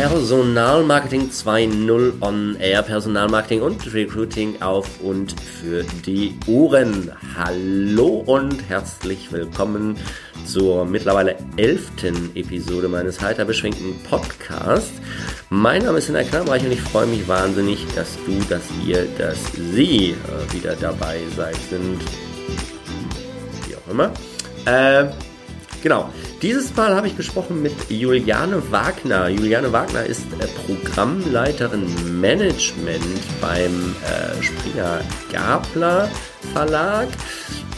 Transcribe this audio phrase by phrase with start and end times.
[0.00, 7.12] Personalmarketing 2.0 on Air, Personalmarketing und Recruiting auf und für die Ohren.
[7.36, 9.98] Hallo und herzlich willkommen
[10.46, 14.94] zur mittlerweile elften Episode meines heiter beschränkten Podcasts.
[15.50, 19.52] Mein Name ist Hinner Knammreich und ich freue mich wahnsinnig, dass du, dass ihr, dass
[19.52, 22.00] Sie äh, wieder dabei seid, sind.
[23.68, 24.10] Wie auch immer.
[24.64, 25.10] Äh,
[25.82, 26.08] genau.
[26.42, 29.28] Dieses Mal habe ich gesprochen mit Juliane Wagner.
[29.28, 33.04] Juliane Wagner ist äh, Programmleiterin Management
[33.42, 36.08] beim äh, Springer Gabler
[36.54, 37.08] Verlag.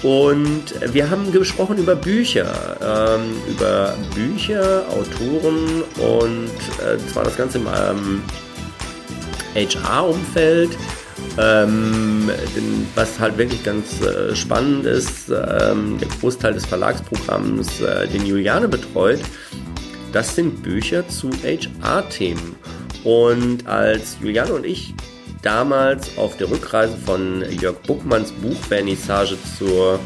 [0.04, 7.58] Und wir haben gesprochen über Bücher, ähm, über Bücher, Autoren und äh, zwar das Ganze
[7.58, 8.22] im ähm,
[9.56, 10.70] HR-Umfeld.
[11.38, 12.30] Ähm,
[12.94, 18.68] was halt wirklich ganz äh, spannend ist, ähm, der Großteil des Verlagsprogramms, äh, den Juliane
[18.68, 19.20] betreut,
[20.12, 22.56] das sind Bücher zu HR-Themen.
[23.04, 24.94] Und als Juliane und ich
[25.40, 29.98] damals auf der Rückreise von Jörg Buckmanns Buchvernissage zur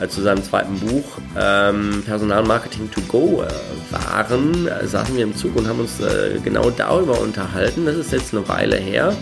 [0.00, 1.04] äh, zu seinem zweiten Buch
[1.38, 6.38] ähm, Personalmarketing to Go äh, waren, äh, saßen wir im Zug und haben uns äh,
[6.42, 7.86] genau darüber unterhalten.
[7.86, 9.14] Das ist jetzt eine Weile her.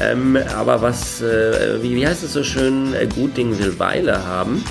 [0.00, 4.24] Ähm, aber was, äh, wie, wie heißt es so schön, äh, gut Ding will Weile
[4.24, 4.64] haben.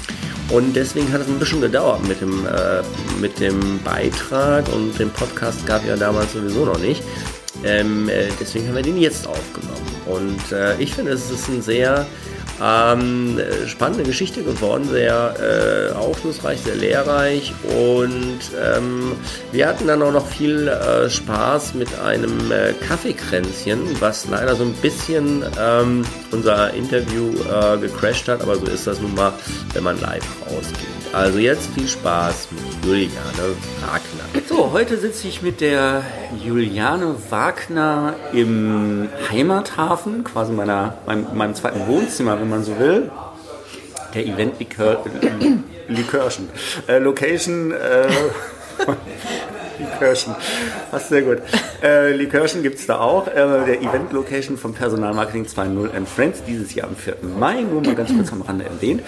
[0.49, 2.45] Und deswegen hat es ein bisschen gedauert mit dem,
[3.19, 7.01] mit dem Beitrag und den Podcast gab ja damals sowieso noch nicht.
[7.63, 8.07] Ähm,
[8.39, 9.81] deswegen haben wir den jetzt aufgenommen.
[10.05, 10.39] Und
[10.77, 12.05] ich finde, es ist ein sehr
[12.63, 19.13] ähm, spannende Geschichte geworden, sehr äh, aufschlussreich, sehr lehrreich und ähm,
[19.51, 24.63] wir hatten dann auch noch viel äh, Spaß mit einem äh, Kaffeekränzchen, was leider so
[24.63, 29.33] ein bisschen ähm, unser Interview äh, gecrashed hat, aber so ist das nun mal,
[29.73, 30.94] wenn man live rausgeht.
[31.13, 34.41] Also jetzt viel Spaß mit Juliane Wagner.
[34.47, 36.03] So, heute sitze ich mit der
[36.43, 43.11] Juliane Wagner im Heimathafen, quasi meiner, meinem, meinem zweiten Wohnzimmer, wenn man so will.
[44.13, 46.49] Der Event Likörchen.
[46.87, 47.71] Äh, Location.
[47.71, 48.07] Äh,
[49.79, 50.35] Likörchen.
[50.91, 51.39] Passt sehr gut.
[51.83, 53.27] Äh, Likörchen gibt es da auch.
[53.27, 57.17] Äh, der Event Location vom Personalmarketing 2.0 and Friends dieses Jahr am 4.
[57.37, 57.61] Mai.
[57.61, 59.01] Nur mal ganz kurz am Rande erwähnt.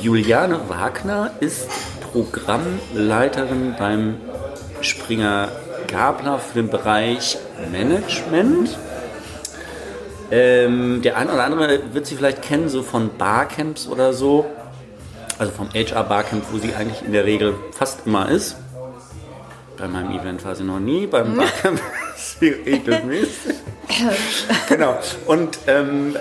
[0.00, 1.68] Juliane Wagner ist
[2.12, 4.16] Programmleiterin beim
[4.80, 5.48] Springer
[5.86, 7.38] Gabler für den Bereich
[7.72, 8.76] Management.
[10.30, 14.46] Ähm, der eine oder andere wird sie vielleicht kennen, so von Barcamps oder so.
[15.38, 18.56] Also vom HR Barcamp, wo sie eigentlich in der Regel fast immer ist.
[19.76, 21.80] Bei meinem Event war sie noch nie, beim Barcamp
[22.16, 23.56] ist sie regelmäßig.
[24.68, 24.98] genau.
[25.26, 26.16] Und ähm,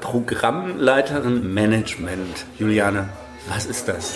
[0.00, 2.46] Programmleiterin Management.
[2.58, 3.10] Juliane,
[3.48, 4.12] was ist das?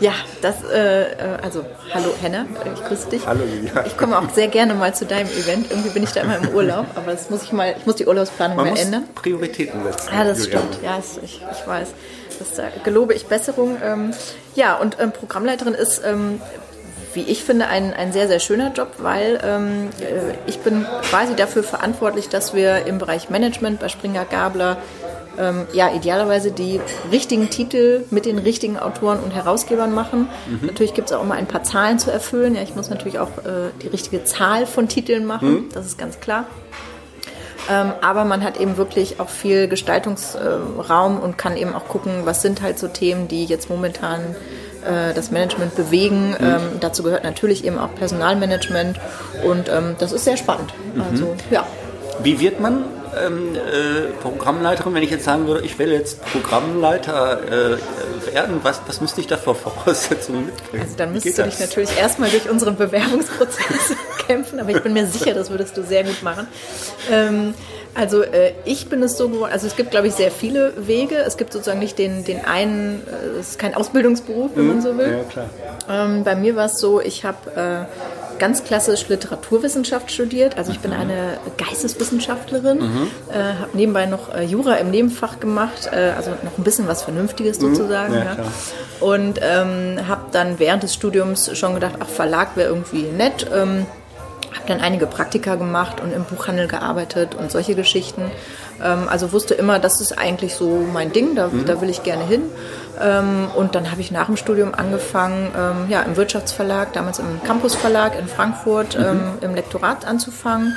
[0.00, 3.26] Ja, das, äh, äh, also, hallo Henne, ich grüße dich.
[3.26, 3.86] Hallo Juliane.
[3.86, 5.70] Ich komme auch sehr gerne mal zu deinem Event.
[5.70, 8.06] Irgendwie bin ich da immer im Urlaub, aber das muss ich mal, ich muss die
[8.06, 9.04] Urlaubsplanung Man mal muss ändern.
[9.14, 10.08] Prioritäten setzen.
[10.12, 10.66] Ja, das Juliane.
[10.68, 10.84] stimmt.
[10.84, 11.88] Ja, das, ich, ich weiß.
[12.38, 13.76] Das äh, gelobe ich Besserung.
[13.82, 14.12] Ähm,
[14.54, 16.40] ja, und ähm, Programmleiterin ist, ähm,
[17.16, 21.34] wie ich finde, ein, ein sehr, sehr schöner Job, weil ähm, äh, ich bin quasi
[21.34, 24.76] dafür verantwortlich, dass wir im Bereich Management bei Springer Gabler
[25.38, 30.28] ähm, ja, idealerweise die richtigen Titel mit den richtigen Autoren und Herausgebern machen.
[30.62, 32.54] Natürlich gibt es auch immer ein paar Zahlen zu erfüllen.
[32.54, 36.20] Ja, ich muss natürlich auch äh, die richtige Zahl von Titeln machen, das ist ganz
[36.20, 36.46] klar.
[37.68, 42.42] Ähm, aber man hat eben wirklich auch viel Gestaltungsraum und kann eben auch gucken, was
[42.42, 44.36] sind halt so Themen, die jetzt momentan
[44.86, 46.36] äh, das Management bewegen.
[46.40, 48.98] Ähm, dazu gehört natürlich eben auch Personalmanagement
[49.44, 50.72] und ähm, das ist sehr spannend.
[51.10, 51.66] Also ja.
[52.22, 52.84] Wie wird man
[53.16, 58.60] ähm, äh, Programmleiterin, wenn ich jetzt sagen würde, ich will jetzt Programmleiter äh, werden?
[58.62, 60.82] Was, was müsste ich da für Voraussetzungen mitbringen?
[60.82, 61.68] Also dann müsstest du dich das?
[61.68, 63.94] natürlich erstmal durch unseren Bewerbungsprozess
[64.26, 66.46] kämpfen, aber ich bin mir sicher, das würdest du sehr gut machen.
[67.10, 67.54] Ähm,
[67.96, 71.16] also äh, ich bin es so geworden, also es gibt glaube ich sehr viele Wege.
[71.16, 74.96] Es gibt sozusagen nicht den, den einen, äh, es ist kein Ausbildungsberuf, wenn man so
[74.98, 75.18] will.
[75.18, 75.50] Ja, klar.
[75.88, 80.58] Ähm, bei mir war es so, ich habe äh, ganz klassisch Literaturwissenschaft studiert.
[80.58, 82.80] Also ich bin eine Geisteswissenschaftlerin,
[83.32, 87.02] äh, habe nebenbei noch äh, Jura im Nebenfach gemacht, äh, also noch ein bisschen was
[87.02, 88.14] Vernünftiges sozusagen.
[88.14, 88.36] Ja, ja.
[89.00, 93.46] Und ähm, habe dann während des Studiums schon gedacht, ach Verlag wäre irgendwie nett.
[93.54, 93.86] Ähm,
[94.56, 98.30] habe dann einige Praktika gemacht und im Buchhandel gearbeitet und solche Geschichten.
[98.82, 102.24] Ähm, also wusste immer, das ist eigentlich so mein Ding, da, da will ich gerne
[102.24, 102.42] hin.
[103.00, 107.42] Ähm, und dann habe ich nach dem Studium angefangen, ähm, ja, im Wirtschaftsverlag, damals im
[107.44, 110.76] Campusverlag in Frankfurt, ähm, im Lektorat anzufangen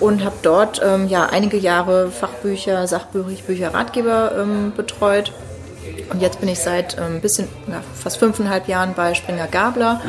[0.00, 5.32] und habe dort ähm, ja, einige Jahre Fachbücher, Sachbücher, Ratgeber ähm, betreut.
[6.10, 10.00] Und jetzt bin ich seit ein bisschen, ja, fast fünfeinhalb Jahren bei Springer Gabler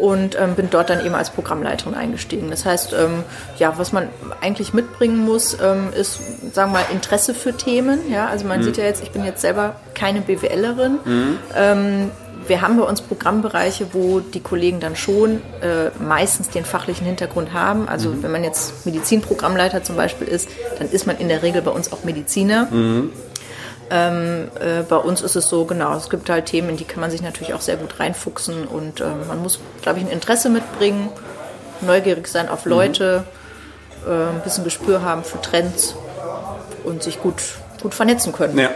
[0.00, 2.50] und ähm, bin dort dann eben als Programmleiterin eingestiegen.
[2.50, 3.24] Das heißt, ähm,
[3.58, 4.08] ja, was man
[4.40, 8.10] eigentlich mitbringen muss, ähm, ist, sagen wir mal, Interesse für Themen.
[8.10, 8.64] Ja, also man mhm.
[8.64, 10.98] sieht ja jetzt, ich bin jetzt selber keine BWLerin.
[11.04, 11.38] Mhm.
[11.54, 12.10] Ähm,
[12.46, 17.52] wir haben bei uns Programmbereiche, wo die Kollegen dann schon äh, meistens den fachlichen Hintergrund
[17.52, 17.88] haben.
[17.88, 18.22] Also mhm.
[18.22, 21.92] wenn man jetzt Medizinprogrammleiter zum Beispiel ist, dann ist man in der Regel bei uns
[21.92, 22.68] auch Mediziner.
[23.90, 23.96] Mhm.
[23.96, 27.00] Ähm, äh, bei uns ist es so, genau, es gibt halt Themen, in die kann
[27.00, 30.48] man sich natürlich auch sehr gut reinfuchsen und äh, man muss, glaube ich, ein Interesse
[30.48, 31.10] mitbringen,
[31.80, 33.24] neugierig sein auf Leute,
[34.04, 34.10] mhm.
[34.10, 35.94] äh, ein bisschen Gespür haben für Trends
[36.84, 37.42] und sich gut,
[37.82, 38.58] gut vernetzen können.
[38.58, 38.70] Ja,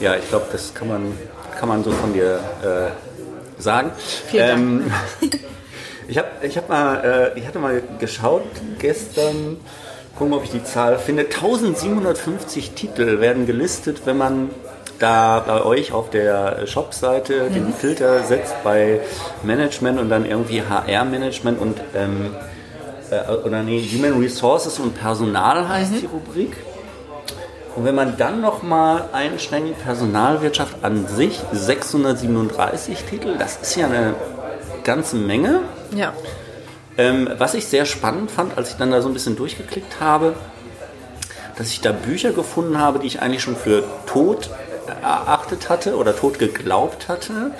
[0.00, 1.18] ja ich glaube, das kann man,
[1.58, 3.92] kann man so von dir äh, sagen.
[4.26, 5.40] Vielen ähm, Dank.
[6.08, 8.44] ich, hab, ich, hab mal, äh, ich hatte mal geschaut
[8.78, 9.58] gestern,
[10.16, 11.24] gucken, ob ich die Zahl finde.
[11.24, 14.50] 1750 Titel werden gelistet, wenn man
[14.98, 17.54] da bei euch auf der Shop-Seite mhm.
[17.54, 19.00] den Filter setzt bei
[19.42, 22.34] Management und dann irgendwie HR-Management und ähm,
[23.10, 26.00] äh, oder nee, Human Resources und Personal heißt mhm.
[26.00, 26.56] die Rubrik.
[27.74, 34.14] Und wenn man dann nochmal einschränkt, Personalwirtschaft an sich, 637 Titel, das ist ja eine
[34.82, 35.60] ganze Menge.
[35.94, 36.14] Ja.
[36.98, 40.34] Ähm, was ich sehr spannend fand, als ich dann da so ein bisschen durchgeklickt habe,
[41.56, 44.50] dass ich da Bücher gefunden habe, die ich eigentlich schon für tot
[45.02, 47.52] erachtet hatte oder tot geglaubt hatte,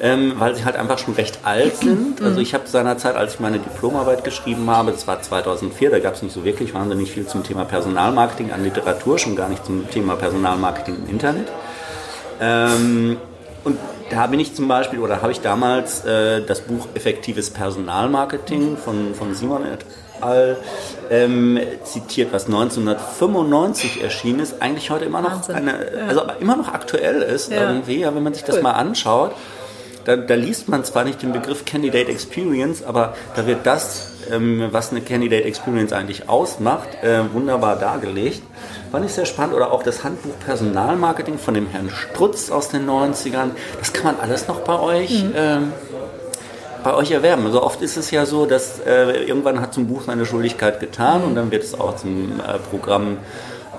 [0.00, 2.20] ähm, weil sie halt einfach schon recht alt sind.
[2.20, 6.14] Also ich habe seinerzeit, als ich meine Diplomarbeit geschrieben habe, das war 2004, da gab
[6.14, 9.88] es nicht so wirklich wahnsinnig viel zum Thema Personalmarketing an Literatur, schon gar nicht zum
[9.90, 11.48] Thema Personalmarketing im Internet.
[12.40, 13.18] Ähm,
[13.62, 13.78] und
[14.10, 19.14] da bin ich zum Beispiel, oder habe ich damals äh, das Buch Effektives Personalmarketing von,
[19.14, 19.84] von Simon et
[20.20, 20.56] al.
[21.10, 25.78] Ähm, zitiert, was 1995 erschienen ist, eigentlich heute immer noch eine,
[26.08, 27.68] also immer noch aktuell ist ja.
[27.68, 28.62] irgendwie, ja, wenn man sich das cool.
[28.62, 29.32] mal anschaut.
[30.04, 34.68] Da, da, liest man zwar nicht den Begriff Candidate Experience, aber da wird das, ähm,
[34.70, 38.42] was eine Candidate Experience eigentlich ausmacht, äh, wunderbar dargelegt.
[38.90, 39.54] Fand ich sehr spannend.
[39.54, 43.50] Oder auch das Handbuch Personalmarketing von dem Herrn Strutz aus den 90ern.
[43.78, 45.24] Das kann man alles noch bei euch.
[45.24, 45.32] Mhm.
[45.36, 45.72] Ähm,
[46.84, 47.46] bei euch erwerben.
[47.46, 51.24] Also oft ist es ja so, dass äh, irgendwann hat zum Buch seine Schuldigkeit getan
[51.24, 53.16] und dann wird es auch zum äh, Programm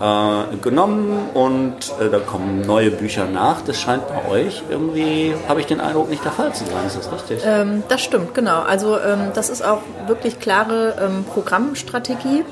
[0.01, 3.61] äh, genommen und äh, da kommen neue Bücher nach.
[3.61, 6.85] Das scheint bei euch irgendwie, habe ich den Eindruck, nicht der Fall zu sein.
[6.85, 7.41] Ist das richtig?
[7.45, 8.61] Ähm, das stimmt, genau.
[8.61, 12.43] Also ähm, das ist auch wirklich klare ähm, Programmstrategie.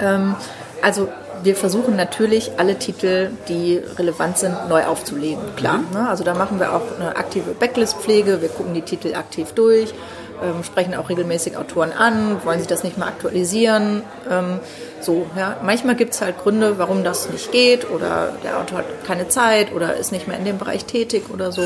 [0.00, 0.34] Ähm,
[0.82, 1.08] also
[1.42, 5.42] wir versuchen natürlich alle Titel, die relevant sind, neu aufzulegen.
[5.56, 5.78] Klar.
[5.78, 5.86] Mhm.
[5.92, 6.08] Ne?
[6.08, 8.40] Also da machen wir auch eine aktive Backlist-Pflege.
[8.40, 9.92] Wir gucken die Titel aktiv durch,
[10.42, 14.02] ähm, sprechen auch regelmäßig Autoren an, wollen sie das nicht mal aktualisieren.
[14.30, 14.60] Ähm,
[15.00, 15.56] so, ja.
[15.62, 19.72] Manchmal gibt es halt Gründe, warum das nicht geht oder der Autor hat keine Zeit
[19.72, 21.62] oder ist nicht mehr in dem Bereich tätig oder so.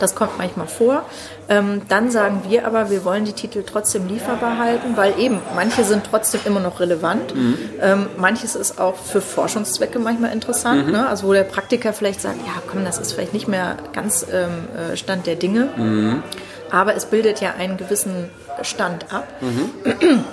[0.00, 1.04] Das kommt manchmal vor.
[1.48, 5.84] Ähm, dann sagen wir aber, wir wollen die Titel trotzdem lieferbar halten, weil eben manche
[5.84, 7.34] sind trotzdem immer noch relevant.
[7.34, 7.58] Mhm.
[7.80, 10.86] Ähm, manches ist auch für Forschungszwecke manchmal interessant.
[10.86, 10.92] Mhm.
[10.92, 11.08] Ne?
[11.08, 14.68] Also wo der Praktiker vielleicht sagt, ja komm, das ist vielleicht nicht mehr ganz ähm,
[14.92, 15.68] äh, Stand der Dinge.
[15.76, 16.22] Mhm.
[16.70, 18.30] Aber es bildet ja einen gewissen
[18.62, 19.26] Stand ab.
[19.40, 20.24] Mhm.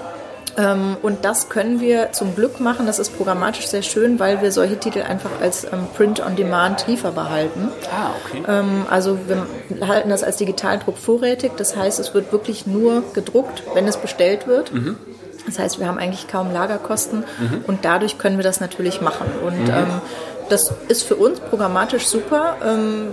[0.58, 2.88] Ähm, und das können wir zum Glück machen.
[2.88, 7.70] Das ist programmatisch sehr schön, weil wir solche Titel einfach als ähm, Print-on-Demand lieferbar halten.
[7.92, 8.44] Ah, okay.
[8.48, 11.52] Ähm, also wir halten das als Digitaldruck vorrätig.
[11.58, 14.74] Das heißt, es wird wirklich nur gedruckt, wenn es bestellt wird.
[14.74, 14.98] Mhm.
[15.46, 17.64] Das heißt, wir haben eigentlich kaum Lagerkosten mhm.
[17.68, 19.28] und dadurch können wir das natürlich machen.
[19.46, 19.70] Und mhm.
[19.70, 20.02] ähm,
[20.50, 22.58] das ist für uns programmatisch super.
[22.66, 23.08] Ähm,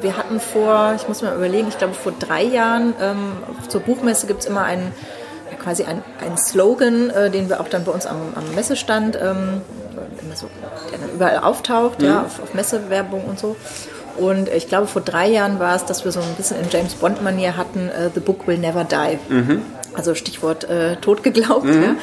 [0.00, 3.32] wir hatten vor, ich muss mir überlegen, ich glaube vor drei Jahren, ähm,
[3.68, 4.92] zur Buchmesse gibt es immer einen
[5.62, 9.60] quasi ein, ein Slogan, äh, den wir auch dann bei uns am, am Messestand, ähm,
[10.34, 10.48] so,
[10.92, 12.06] der dann überall auftaucht, mhm.
[12.06, 13.56] ja, auf, auf Messewerbung und so.
[14.16, 16.94] Und ich glaube, vor drei Jahren war es, dass wir so ein bisschen in James
[16.94, 19.18] Bond-Manier hatten, uh, The Book Will Never Die.
[19.32, 19.62] Mhm.
[19.98, 21.64] Also Stichwort äh, tot geglaubt.
[21.64, 21.82] Mhm.
[21.82, 21.96] Ja.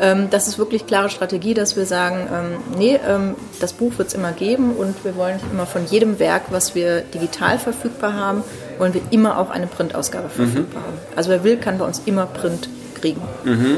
[0.00, 4.08] Ähm, das ist wirklich klare Strategie, dass wir sagen, ähm, nee, ähm, das Buch wird
[4.08, 8.42] es immer geben und wir wollen immer von jedem Werk, was wir digital verfügbar haben,
[8.78, 10.30] wollen wir immer auch eine Printausgabe mhm.
[10.30, 10.96] verfügbar haben.
[11.14, 13.20] Also wer will, kann bei uns immer Print kriegen.
[13.44, 13.76] Mhm.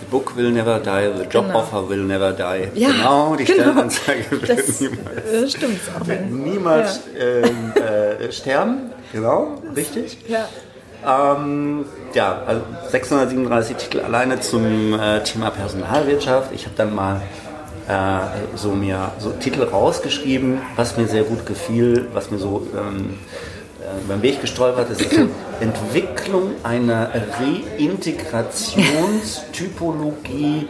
[0.00, 1.60] The book will never die, the job genau.
[1.60, 2.80] offer will never die.
[2.80, 3.62] Ja, genau, die genau.
[3.62, 6.06] Stellenanzeige wird das, niemals, äh, stimmt auch.
[6.08, 7.24] Wird niemals ja.
[7.24, 8.90] Ähm, äh, sterben.
[9.12, 10.18] Genau, richtig.
[10.26, 10.48] Ja.
[11.06, 16.52] Ähm, ja, also 637 Titel alleine zum äh, Thema Personalwirtschaft.
[16.52, 17.20] Ich habe dann mal
[17.88, 23.18] äh, so mir so Titel rausgeschrieben, was mir sehr gut gefiel, was mir so ähm,
[24.08, 25.28] beim Weg gestolpert ist, ist so
[25.60, 27.10] Entwicklung einer
[27.78, 30.68] Reintegrationstypologie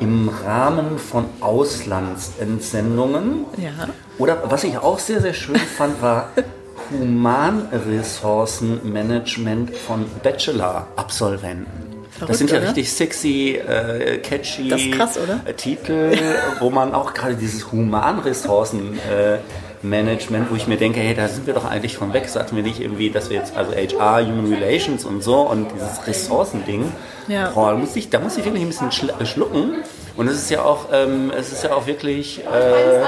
[0.00, 3.44] im Rahmen von Auslandsentsendungen.
[3.56, 3.70] Ja.
[4.18, 6.30] Oder was ich auch sehr, sehr schön fand, war
[6.90, 11.66] Humanressourcenmanagement von Bachelor-Absolventen.
[12.10, 12.68] Verrückt, das sind ja oder?
[12.68, 16.12] richtig sexy, äh, catchy krass, äh, Titel,
[16.60, 19.38] wo man auch gerade dieses Humanressourcen äh,
[19.82, 22.28] Management, wo ich mir denke, hey, da sind wir doch eigentlich von weg.
[22.28, 26.06] Sagten wir nicht irgendwie, dass wir jetzt, also HR, Human Relations und so und dieses
[26.06, 26.92] Ressourcending,
[27.28, 27.50] Ja.
[27.50, 29.74] boah, da muss ich, da muss ich wirklich ein bisschen äh, schlucken.
[30.16, 33.02] Und es ist ja auch, ähm, es ist ja auch wirklich, äh,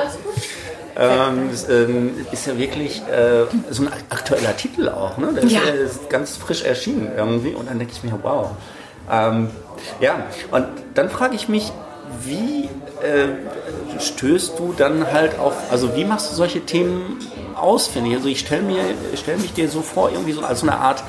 [0.98, 5.28] ähm, es, ähm, ist ja wirklich äh, so ein aktueller Titel auch, ne?
[5.34, 5.60] Der ist, Ja.
[5.60, 8.50] äh, ist ganz frisch erschienen irgendwie und dann denke ich mir, wow.
[9.10, 9.50] Ähm,
[10.00, 11.70] ja, und dann frage ich mich,
[12.24, 12.68] wie
[13.02, 17.18] äh, stößt du dann halt auf, also wie machst du solche Themen
[17.54, 18.14] ausfindig?
[18.16, 18.62] Also ich stelle
[19.14, 21.04] stell mich dir so vor, irgendwie so als so eine Art,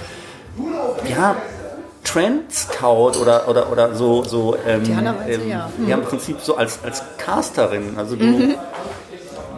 [1.09, 1.35] ja,
[2.03, 4.83] Trend Scout oder, oder, oder so, so ähm,
[5.27, 5.69] ähm, ja.
[5.87, 7.95] ja, im Prinzip so als, als Casterin.
[7.97, 8.55] Also du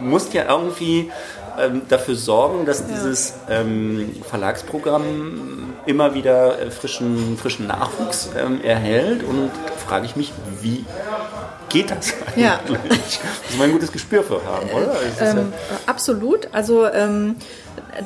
[0.00, 1.10] musst ja irgendwie
[1.58, 9.22] ähm, dafür sorgen, dass dieses ähm, Verlagsprogramm immer wieder äh, frischen, frischen Nachwuchs ähm, erhält.
[9.22, 10.84] Und da frage ich mich, wie
[11.68, 12.44] geht das eigentlich?
[12.44, 12.60] Ja.
[12.68, 14.92] Muss man ein gutes Gespür für haben, oder?
[15.02, 15.52] Ist Ähm,
[15.86, 16.48] absolut.
[16.52, 17.36] Also ähm,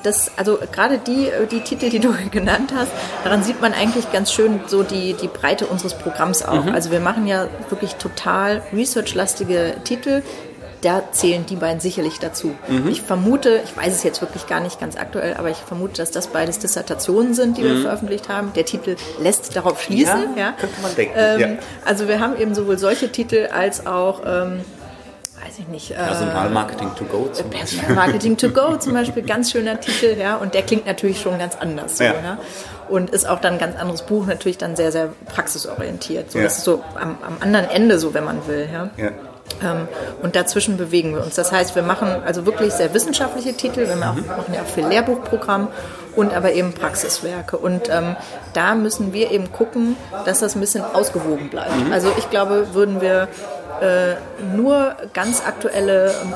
[0.03, 2.93] das, also gerade die, äh, die Titel, die du genannt hast,
[3.25, 6.67] daran sieht man eigentlich ganz schön so die, die Breite unseres Programms auch.
[6.67, 10.23] Also wir machen ja wirklich total researchlastige Titel.
[10.85, 12.55] Da zählen die beiden sicherlich dazu.
[12.91, 16.11] Ich vermute, ich weiß es jetzt wirklich gar nicht ganz aktuell, aber ich vermute, dass
[16.11, 18.53] das beides Dissertationen sind, die wir veröffentlicht haben.
[18.55, 20.37] Der Titel lässt darauf schließen.
[20.37, 21.49] Ja, Ja, könnte man denken, Ähm, ja.
[21.87, 24.61] Also wir haben eben sowohl solche Titel als auch, ähm,
[25.43, 27.79] weiß ich nicht, äh, Personalmarketing to go zum Beispiel.
[27.79, 31.57] Personalmarketing to go zum Beispiel, ganz schöner Titel, ja, und der klingt natürlich schon ganz
[31.57, 31.97] anders.
[31.97, 32.13] So, Ja.
[32.13, 32.39] ja.
[32.91, 36.31] Und ist auch dann ein ganz anderes Buch, natürlich dann sehr, sehr praxisorientiert.
[36.31, 36.45] So, Ja.
[36.45, 38.69] Das ist so am, am anderen Ende so, wenn man will.
[38.71, 38.91] Ja.
[39.03, 39.11] Ja.
[39.63, 39.89] Ähm,
[40.23, 41.35] und dazwischen bewegen wir uns.
[41.35, 44.67] Das heißt, wir machen also wirklich sehr wissenschaftliche Titel, wir machen, auch, machen ja auch
[44.67, 45.69] viel Lehrbuchprogramm
[46.17, 47.57] und aber eben Praxiswerke.
[47.57, 48.17] Und ähm,
[48.53, 51.71] da müssen wir eben gucken, dass das ein bisschen ausgewogen bleibt.
[51.93, 53.29] Also ich glaube, würden wir
[53.81, 54.15] äh,
[54.57, 56.35] nur ganz aktuelle ähm,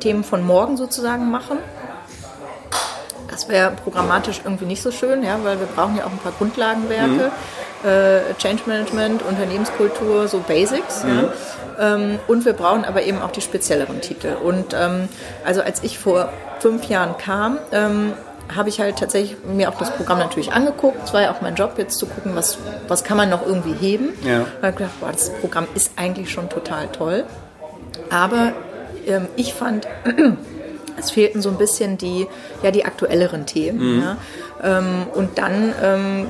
[0.00, 1.58] Themen von morgen sozusagen machen,
[3.34, 6.32] das wäre programmatisch irgendwie nicht so schön, ja, weil wir brauchen ja auch ein paar
[6.38, 7.32] Grundlagenwerke,
[7.82, 11.04] äh, Change Management, Unternehmenskultur, so Basics.
[11.04, 11.94] Ja.
[11.94, 14.36] Ähm, und wir brauchen aber eben auch die spezielleren Titel.
[14.42, 15.08] Und ähm,
[15.44, 18.12] also als ich vor fünf Jahren kam, ähm,
[18.54, 20.98] habe ich halt tatsächlich mir auch das Programm natürlich angeguckt.
[21.04, 23.72] Es war ja auch mein Job, jetzt zu gucken, was, was kann man noch irgendwie
[23.72, 24.10] heben.
[24.22, 24.40] Ja.
[24.42, 27.24] Und habe gedacht, boah, das Programm ist eigentlich schon total toll.
[28.10, 28.52] Aber
[29.06, 29.88] ähm, ich fand,
[30.98, 32.26] es fehlten so ein bisschen die,
[32.62, 34.02] ja, die aktuelleren Themen.
[34.02, 34.16] Ja.
[34.62, 36.26] Ähm, und dann ähm,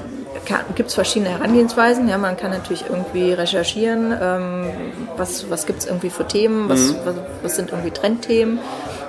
[0.75, 2.09] gibt es verschiedene Herangehensweisen.
[2.09, 4.71] Ja, man kann natürlich irgendwie recherchieren, ähm,
[5.17, 8.59] was, was gibt es irgendwie für Themen, was, was, was sind irgendwie Trendthemen.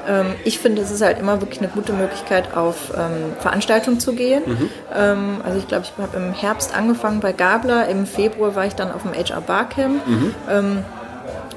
[0.07, 4.13] Ähm, ich finde, es ist halt immer wirklich eine gute Möglichkeit, auf ähm, Veranstaltungen zu
[4.13, 4.43] gehen.
[4.95, 8.75] Ähm, also ich glaube, ich habe im Herbst angefangen bei Gabler, im Februar war ich
[8.75, 10.01] dann auf dem HR Barcamp.
[10.49, 10.83] Ähm,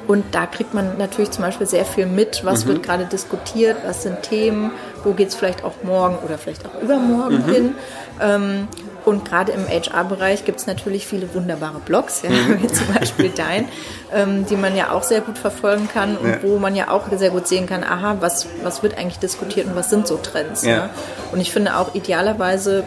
[0.09, 4.03] und da kriegt man natürlich zum Beispiel sehr viel mit, was wird gerade diskutiert, was
[4.03, 4.73] sind Themen,
[5.05, 7.75] wo geht es vielleicht auch morgen oder vielleicht auch übermorgen hin.
[8.21, 8.69] Ähm,
[9.05, 13.67] und gerade im HR-Bereich gibt es natürlich viele wunderbare Blogs, ja, wie zum Beispiel dein,
[14.15, 16.37] ähm, die man ja auch sehr gut verfolgen kann und Ja.
[16.43, 19.77] wo man ja auch sehr gut sehen kann, aha, was, was wird eigentlich diskutiert und
[19.77, 20.65] was sind so Trends.
[20.65, 20.77] Ja.
[20.77, 20.91] Ne?
[21.33, 22.85] Und ich finde auch idealerweise,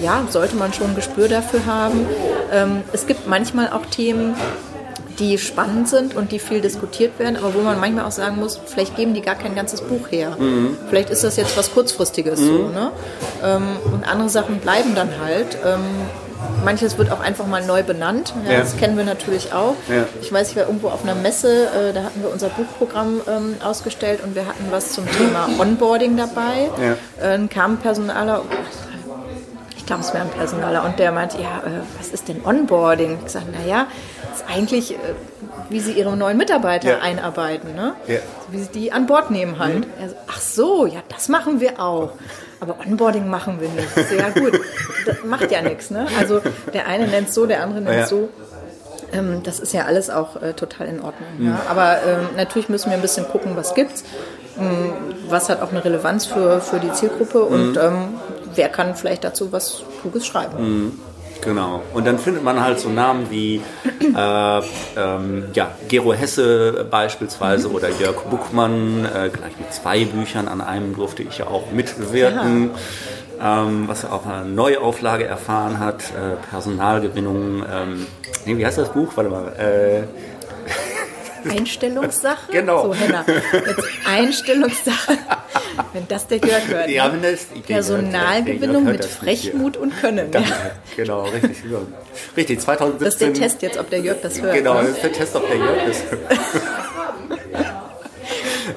[0.00, 2.06] ja, sollte man schon ein Gespür dafür haben.
[2.52, 4.34] Ähm, es gibt manchmal auch Themen,
[5.20, 8.58] die spannend sind und die viel diskutiert werden, aber wo man manchmal auch sagen muss,
[8.66, 10.36] vielleicht geben die gar kein ganzes Buch her.
[10.88, 12.68] Vielleicht ist das jetzt was Kurzfristiges so.
[12.68, 12.90] Ne?
[13.44, 13.62] Ähm,
[13.92, 15.58] und andere Sachen bleiben dann halt.
[15.64, 15.80] Ähm,
[16.64, 18.32] manches wird auch einfach mal neu benannt.
[18.46, 18.58] Ja, Ja.
[18.60, 19.74] Das kennen wir natürlich auch.
[19.88, 20.04] Ja.
[20.22, 23.54] Ich weiß, ich war irgendwo auf einer Messe, äh, da hatten wir unser Buchprogramm ähm,
[23.62, 26.70] ausgestellt und wir hatten was zum Thema Onboarding dabei.
[26.80, 28.42] Äh, Dann kam ein Personaler,
[29.80, 33.18] ich glaube, es wäre ein Personaler, und der meinte, ja, äh, was ist denn Onboarding?
[33.24, 33.86] Ich sage, naja,
[34.30, 34.96] das ist eigentlich, äh,
[35.70, 36.98] wie sie ihre neuen Mitarbeiter Ja.
[37.00, 37.94] einarbeiten, ne?
[38.06, 38.18] Ja.
[38.50, 39.86] wie sie die an Bord nehmen halt.
[40.00, 42.10] Er so, ach so, ja, das machen wir auch.
[42.60, 43.88] Aber Onboarding machen wir nicht.
[43.96, 44.60] Ich so, ja gut,
[45.06, 45.90] das macht ja nichts.
[45.90, 46.06] Ne?
[46.18, 46.42] Also
[46.74, 48.16] der eine nennt es so, der andere nennt es Ja.
[48.18, 48.28] so.
[49.12, 51.28] Ähm, das ist ja alles auch äh, total in Ordnung.
[51.38, 51.58] Ja?
[51.70, 54.04] Aber ähm, natürlich müssen wir ein bisschen gucken, was gibt's,
[54.58, 54.92] ähm,
[55.28, 58.14] was hat auch eine Relevanz für, für die Zielgruppe und ähm,
[58.60, 61.00] wer kann vielleicht dazu was Kluges schreiben.
[61.40, 61.80] Genau.
[61.94, 63.62] Und dann findet man halt so Namen wie
[64.14, 64.60] äh,
[64.98, 70.46] ähm, ja, Gero Hesse beispielsweise oder Jörg Buchmann, äh, gleich mit zwei Büchern.
[70.46, 72.72] An einem durfte ich ja auch mitwirken,
[73.42, 77.64] ähm, was er auch eine Neuauflage erfahren hat, äh, Personalgewinnung.
[77.72, 78.06] Ähm,
[78.44, 79.12] nee, wie heißt das Buch?
[79.14, 79.52] Warte mal.
[81.48, 82.50] Einstellungssache?
[82.52, 82.84] Genau.
[82.86, 85.18] So, Henna, jetzt Einstellungssache.
[85.92, 86.88] Wenn das der Jörg hört.
[86.90, 87.14] Ja, ne?
[87.22, 89.14] wenn das- Personalgewinnung mit hört das.
[89.16, 90.30] Frechmut und Können.
[90.32, 90.40] Ja.
[90.96, 91.62] Genau, richtig.
[92.36, 93.04] Richtig, 2017.
[93.04, 94.54] Das ist der Test jetzt, ob der Jörg das hört.
[94.54, 94.80] Genau, ne?
[94.88, 95.68] das ist der Test, ob der Jörg.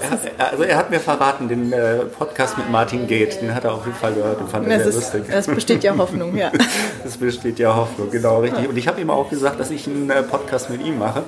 [0.01, 3.63] Er hat- Also er hat mir verraten, den äh, Podcast mit Martin geht, den hat
[3.63, 5.24] er auf jeden Fall gehört und fand er Das, sehr ist, lustig.
[5.32, 6.51] das besteht ja Hoffnung, ja.
[7.05, 8.67] Es besteht ja Hoffnung, genau richtig.
[8.67, 11.24] Und ich habe ihm auch gesagt, dass ich einen äh, Podcast mit ihm mache.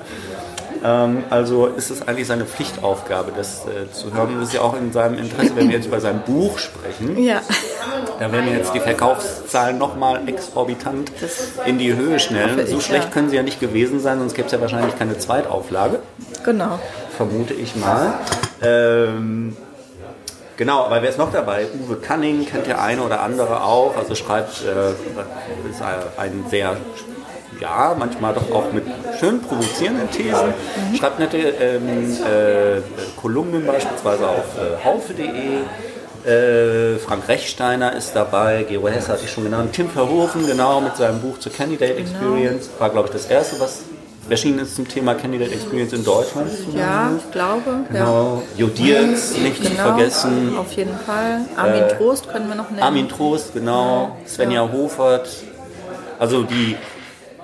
[0.84, 4.36] Ähm, also ist es eigentlich seine Pflichtaufgabe, das äh, zu hören.
[4.38, 7.18] Das ist ja auch in seinem Interesse, wenn wir jetzt über sein Buch sprechen.
[7.22, 7.40] Ja,
[8.18, 11.10] Da werden jetzt die Verkaufszahlen nochmal exorbitant
[11.64, 12.66] in die Höhe schnellen.
[12.66, 16.00] So schlecht können sie ja nicht gewesen sein, sonst gäbe es ja wahrscheinlich keine Zweitauflage,
[16.44, 16.78] genau.
[17.16, 18.14] vermute ich mal.
[18.62, 19.56] Ähm,
[20.56, 21.66] Genau, aber wer ist noch dabei?
[21.84, 23.94] Uwe Canning kennt der eine oder andere auch.
[23.96, 24.92] Also schreibt, äh,
[25.70, 25.82] ist
[26.16, 26.78] ein sehr,
[27.60, 28.84] ja, manchmal doch auch mit
[29.18, 30.52] schön provozierenden Thesen.
[30.98, 32.80] Schreibt nette ähm, äh,
[33.20, 35.62] Kolumnen beispielsweise auf äh, haufe.de.
[36.26, 40.96] Äh, Frank Rechsteiner ist dabei, Gero Hesse hatte ich schon genannt, Tim Verhoeven, genau, mit
[40.96, 42.68] seinem Buch zur Candidate Experience.
[42.78, 43.82] War, glaube ich, das erste, was
[44.28, 46.50] erschienen ist zum Thema Candidate Experience in Deutschland.
[46.76, 47.84] Ja, ich glaube.
[47.92, 48.00] Ja.
[48.00, 48.42] Genau.
[48.56, 50.56] Jo Dirks, nicht zu Genau, vergessen.
[50.58, 51.42] Auf jeden Fall.
[51.56, 52.82] Armin Äh, Trost können wir noch nennen.
[52.82, 54.16] Armin Trost, genau.
[54.26, 55.28] Svenja Hofert.
[56.18, 56.76] Also die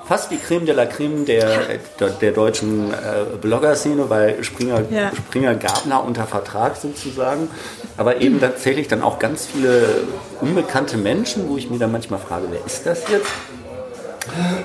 [0.05, 1.79] fast die Creme de la Creme der,
[2.21, 5.11] der, deutschen äh, Blogger-Szene, weil Springer, Ja.
[5.15, 7.49] Springer Gabner unter Vertrag sozusagen.
[7.97, 9.85] Aber eben tatsächlich dann auch ganz viele
[10.41, 13.27] unbekannte Menschen, wo ich mir dann manchmal frage, wer ist das jetzt?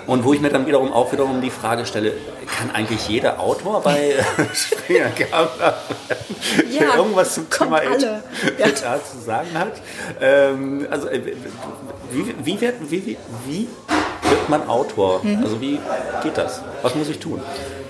[0.06, 2.14] Und wo ich mir dann wiederum auch wiederum die Frage stelle,
[2.58, 4.14] kann eigentlich jeder Autor bei
[4.54, 5.74] Springer Gabner
[6.08, 6.36] werden,
[6.72, 8.24] der Ja, irgendwas zum Thema alle.
[8.58, 8.66] Ja.
[8.66, 9.74] HR zu sagen hat?
[10.22, 11.22] Ähm, also äh,
[12.12, 13.68] wie, wie, wie, wie
[14.30, 15.22] wird man Autor?
[15.24, 15.44] Mhm.
[15.44, 15.80] Also wie
[16.24, 16.62] geht das?
[16.82, 17.42] Was muss ich tun?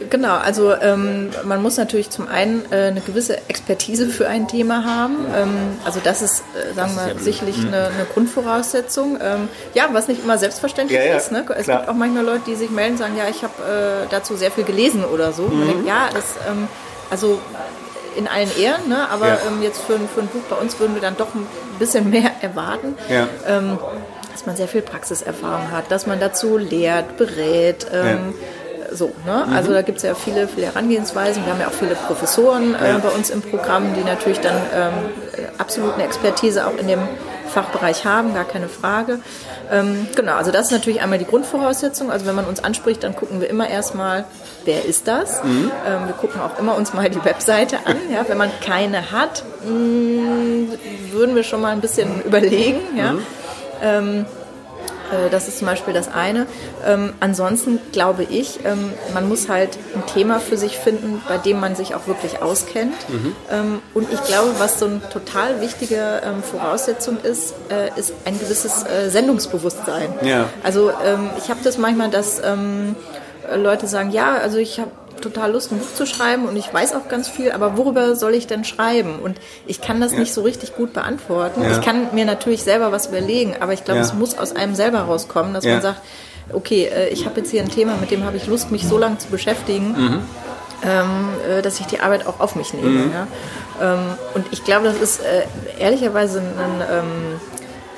[0.10, 4.86] Genau, also ähm, man muss natürlich zum einen äh, eine gewisse Expertise für ein Thema
[4.86, 5.18] haben.
[5.36, 5.50] Ähm,
[5.84, 9.18] also das ist, äh, sagen wir, ja sicherlich eine, eine Grundvoraussetzung.
[9.22, 11.32] Ähm, ja, was nicht immer selbstverständlich Ja, ja, ist.
[11.34, 11.44] Ne?
[11.58, 11.80] Es klar.
[11.80, 14.52] gibt auch manchmal Leute, die sich melden und sagen, ja, ich habe äh, dazu sehr
[14.52, 15.44] viel gelesen oder so.
[15.44, 16.68] Man denkt, ja, das, ähm,
[17.10, 17.40] also
[18.16, 19.10] in allen Ehren, ne?
[19.12, 19.38] aber Ja.
[19.48, 21.46] ähm, jetzt für, ein- für ein Buch bei uns würden wir dann doch ein
[21.80, 22.96] bisschen mehr erwarten.
[23.10, 23.28] Ja.
[24.38, 27.88] Dass man sehr viel Praxiserfahrung hat, dass man dazu lehrt, berät.
[27.92, 28.36] Ähm,
[28.90, 29.44] So, ne?
[29.48, 29.54] Mhm.
[29.54, 31.44] Also da gibt es ja viele, viele Herangehensweisen.
[31.44, 32.98] Wir haben ja auch viele Professoren äh, Ja.
[33.00, 34.94] bei uns im Programm, die natürlich dann ähm,
[35.36, 37.00] äh, absolut eine Expertise auch in dem
[37.50, 39.20] Fachbereich haben, gar keine Frage.
[39.72, 42.12] Ähm, genau, also das ist natürlich einmal die Grundvoraussetzung.
[42.12, 44.24] Also wenn man uns anspricht, dann gucken wir immer erstmal,
[44.64, 45.44] wer ist das?
[45.44, 45.70] Mhm.
[45.86, 47.98] Ähm, wir gucken auch immer uns mal die Webseite an.
[48.14, 48.24] Ja?
[48.28, 50.78] Wenn man keine hat, mh,
[51.12, 52.80] würden wir schon mal ein bisschen überlegen.
[52.96, 53.14] Ja?
[53.14, 53.20] Mhm.
[53.82, 54.26] Ähm,
[55.12, 56.48] äh, Das ist zum Beispiel das eine.
[56.86, 61.60] Ähm, ansonsten glaube ich, ähm, man muss halt ein Thema für sich finden, bei dem
[61.60, 62.94] man sich auch wirklich auskennt.
[63.10, 63.36] Mhm.
[63.52, 68.38] Ähm, und ich glaube, was so eine total wichtige ähm, Voraussetzung ist, äh, ist ein
[68.40, 70.10] gewisses äh, Sendungsbewusstsein.
[70.24, 70.46] Ja.
[70.64, 72.42] Also ähm, ich habe das manchmal, dass
[73.56, 76.94] Leute sagen, ja, also ich habe total Lust, ein Buch zu schreiben und ich weiß
[76.96, 79.20] auch ganz viel, aber worüber soll ich denn schreiben?
[79.20, 81.62] Und ich kann das nicht so richtig gut beantworten.
[81.64, 81.72] Ja.
[81.72, 84.06] Ich kann mir natürlich selber was überlegen, aber ich glaube, Ja.
[84.06, 85.74] es muss aus einem selber rauskommen, dass Ja.
[85.74, 86.02] man sagt,
[86.54, 88.98] okay, äh, ich habe jetzt hier ein Thema, mit dem habe ich Lust, mich so
[88.98, 90.20] lange zu beschäftigen, Mhm.
[90.84, 92.90] ähm, äh, dass ich die Arbeit auch auf mich nehme.
[92.90, 93.12] Mhm.
[93.12, 93.28] Ja?
[93.94, 94.00] Ähm,
[94.36, 95.44] und ich glaube, das ist äh,
[95.80, 97.40] ehrlicherweise ein, ähm,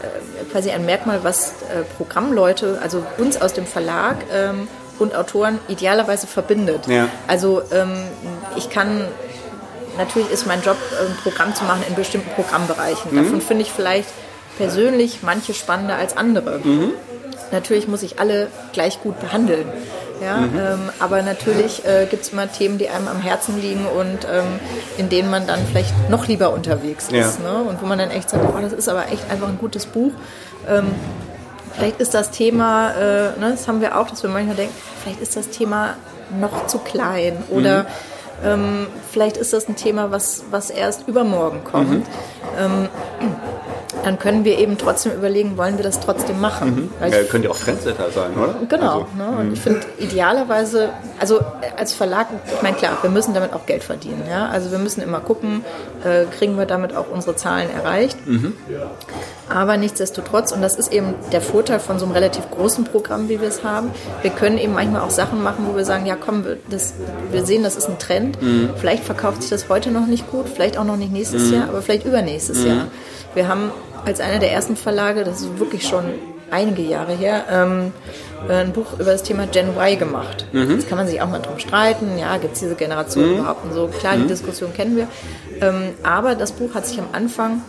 [0.01, 4.67] äh, quasi ein Merkmal, was äh, Programmleute, also uns aus dem Verlag ähm,
[4.99, 6.87] und Autoren idealerweise verbindet.
[6.87, 7.07] Ja.
[7.27, 8.03] Also ähm,
[8.55, 9.05] ich kann,
[9.97, 13.11] natürlich ist mein Job, ein Programm zu machen in bestimmten Programmbereichen.
[13.11, 13.23] Mhm.
[13.23, 14.09] Davon finde ich vielleicht
[14.57, 16.59] persönlich manche spannender als andere.
[16.63, 16.91] Mhm.
[17.51, 19.65] Natürlich muss ich alle gleich gut behandeln.
[20.21, 20.59] Ja, Mhm.
[20.59, 24.59] ähm, aber natürlich äh, gibt es immer Themen, die einem am Herzen liegen und ähm,
[24.97, 27.21] in denen man dann vielleicht noch lieber unterwegs Ja.
[27.25, 27.39] ist.
[27.39, 27.53] Ne?
[27.67, 30.11] Und wo man dann echt sagt, oh, das ist aber echt einfach ein gutes Buch.
[30.67, 30.87] Ähm,
[31.79, 35.21] vielleicht ist das Thema, äh, ne, das haben wir auch, dass wir manchmal denken, vielleicht
[35.21, 35.95] ist das Thema
[36.39, 37.85] noch zu klein oder
[38.43, 42.05] ähm, vielleicht ist das ein Thema, was, was erst übermorgen kommt.
[42.57, 42.89] Ähm,
[44.03, 46.91] dann können wir eben trotzdem überlegen, wollen wir das trotzdem machen?
[47.05, 48.55] Ich Ja, könnte ja auch Trendsetter sein, oder?
[48.67, 49.01] Genau.
[49.01, 49.37] Also, ne?
[49.39, 51.41] Und ich finde idealerweise, also äh,
[51.77, 54.23] als Verlag, ich meine klar, wir müssen damit auch Geld verdienen.
[54.29, 54.47] Ja?
[54.49, 55.63] Also wir müssen immer gucken,
[56.03, 58.17] äh, kriegen wir damit auch unsere Zahlen erreicht.
[59.49, 63.41] Aber nichtsdestotrotz, und das ist eben der Vorteil von so einem relativ großen Programm, wie
[63.41, 63.89] wir es haben,
[64.21, 66.93] wir können eben manchmal auch Sachen machen, wo wir sagen, ja komm, das,
[67.31, 68.28] wir sehen, das ist ein Trend.
[68.77, 71.81] Vielleicht verkauft sich das heute noch nicht gut, vielleicht auch noch nicht nächstes Jahr, aber
[71.81, 72.87] vielleicht übernächstes Jahr.
[73.33, 73.71] Wir haben
[74.05, 76.05] als einer der ersten Verlage, das ist wirklich schon
[76.51, 77.91] einige Jahre her, ähm,
[78.47, 80.45] ein Buch über das Thema Gen Y gemacht.
[80.51, 80.71] Mhm.
[80.71, 83.37] Jetzt kann man sich auch mal drum streiten, ja, gibt es diese Generation mhm.
[83.39, 83.87] überhaupt und so.
[83.87, 84.27] Klar, die mhm.
[84.27, 85.07] Diskussion kennen wir.
[85.61, 87.61] Ähm, aber das Buch hat sich am Anfang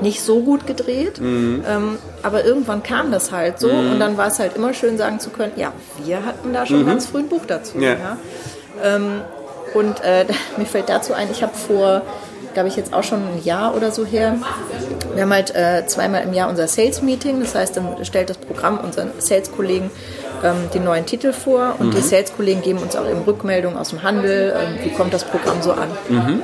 [0.00, 1.64] nicht so gut gedreht, mhm.
[1.68, 3.92] ähm, aber irgendwann kam das halt so mhm.
[3.92, 5.72] und dann war es halt immer schön sagen zu können, ja,
[6.04, 6.86] wir hatten da schon mhm.
[6.86, 7.78] ganz früh ein Buch dazu.
[7.80, 7.90] Ja.
[7.90, 8.16] ja.
[8.84, 9.22] Ähm,
[9.74, 10.26] und äh,
[10.56, 12.02] mir fällt dazu ein, ich habe vor,
[12.54, 14.36] glaube ich, jetzt auch schon ein Jahr oder so her,
[15.14, 18.78] wir haben halt äh, zweimal im Jahr unser Sales-Meeting, das heißt, dann stellt das Programm
[18.78, 19.90] unseren Sales-Kollegen
[20.44, 22.02] ähm, den neuen Titel vor und die mhm.
[22.02, 25.72] Sales-Kollegen geben uns auch eben Rückmeldungen aus dem Handel, äh, wie kommt das Programm so
[25.72, 25.88] an.
[26.08, 26.42] Mhm.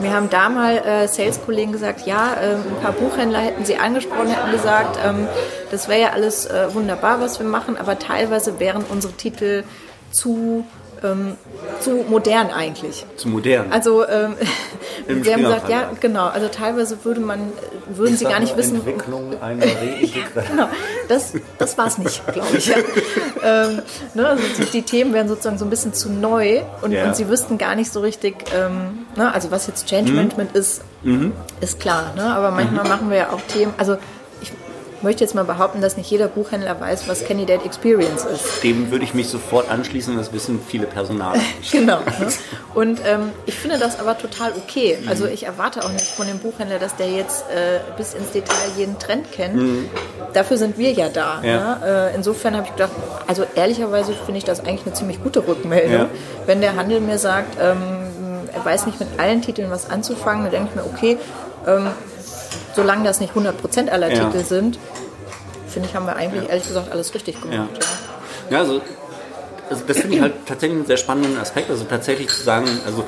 [0.00, 4.28] Mir haben da mal äh, Sales-Kollegen gesagt, ja, äh, ein paar Buchhändler hätten sie angesprochen,
[4.28, 5.28] hätten gesagt, ähm,
[5.70, 9.62] das wäre ja alles äh, wunderbar, was wir machen, aber teilweise wären unsere Titel
[10.10, 10.64] zu
[11.04, 11.36] ähm,
[11.80, 13.06] zu modern eigentlich.
[13.16, 13.70] Zu modern.
[13.70, 14.34] Also ähm,
[15.06, 16.26] wir haben gesagt, ja, genau.
[16.26, 17.52] Also teilweise würde man,
[17.88, 18.76] würden Sie gar nicht wissen.
[18.76, 19.66] Entwicklung einer
[20.50, 20.68] Genau,
[21.08, 22.66] das, das war es nicht, glaube ich.
[22.66, 22.76] Ja.
[23.42, 23.82] ähm,
[24.14, 27.06] ne, also die Themen wären sozusagen so ein bisschen zu neu und, ja.
[27.06, 30.16] und Sie wüssten gar nicht so richtig, ähm, ne, also was jetzt Change mhm.
[30.16, 31.32] Management ist, mhm.
[31.60, 32.12] ist klar.
[32.16, 32.24] Ne?
[32.24, 32.90] Aber manchmal mhm.
[32.90, 33.96] machen wir ja auch Themen, also
[35.04, 38.64] möchte jetzt mal behaupten, dass nicht jeder Buchhändler weiß, was Candidate Experience ist.
[38.64, 41.40] Dem würde ich mich sofort anschließen, das wissen viele Personale.
[41.70, 42.00] genau.
[42.00, 42.28] Ne?
[42.74, 44.98] Und ähm, ich finde das aber total okay.
[45.00, 45.08] Mhm.
[45.08, 48.70] Also ich erwarte auch nicht von dem Buchhändler, dass der jetzt äh, bis ins Detail
[48.76, 49.54] jeden Trend kennt.
[49.54, 49.88] Mhm.
[50.32, 51.40] Dafür sind wir ja da.
[51.44, 51.76] Ja.
[51.76, 52.10] Ne?
[52.12, 52.92] Äh, insofern habe ich gedacht,
[53.28, 55.92] also ehrlicherweise finde ich das eigentlich eine ziemlich gute Rückmeldung.
[55.92, 56.06] Ja.
[56.46, 57.82] Wenn der Handel mir sagt, ähm,
[58.52, 61.18] er weiß nicht mit allen Titeln was anzufangen, dann denke ich mir, okay,
[61.66, 61.88] ähm,
[62.74, 64.24] solange das nicht 100% aller ja.
[64.24, 64.78] Titel sind,
[65.74, 67.68] finde ich, haben wir eigentlich ehrlich gesagt alles richtig gemacht.
[68.50, 68.80] Ja, also,
[69.68, 71.70] also, das finde ich halt tatsächlich einen sehr spannenden Aspekt.
[71.70, 73.04] Also tatsächlich zu sagen, also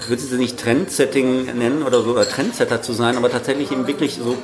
[0.00, 3.86] ich würde sie nicht Trendsetting nennen oder so, oder Trendsetter zu sein, aber tatsächlich eben
[3.86, 4.36] wirklich so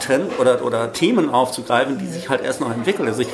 [0.00, 3.08] Trend oder, oder Themen aufzugreifen, die sich halt erst noch entwickeln.
[3.08, 3.28] Also ich,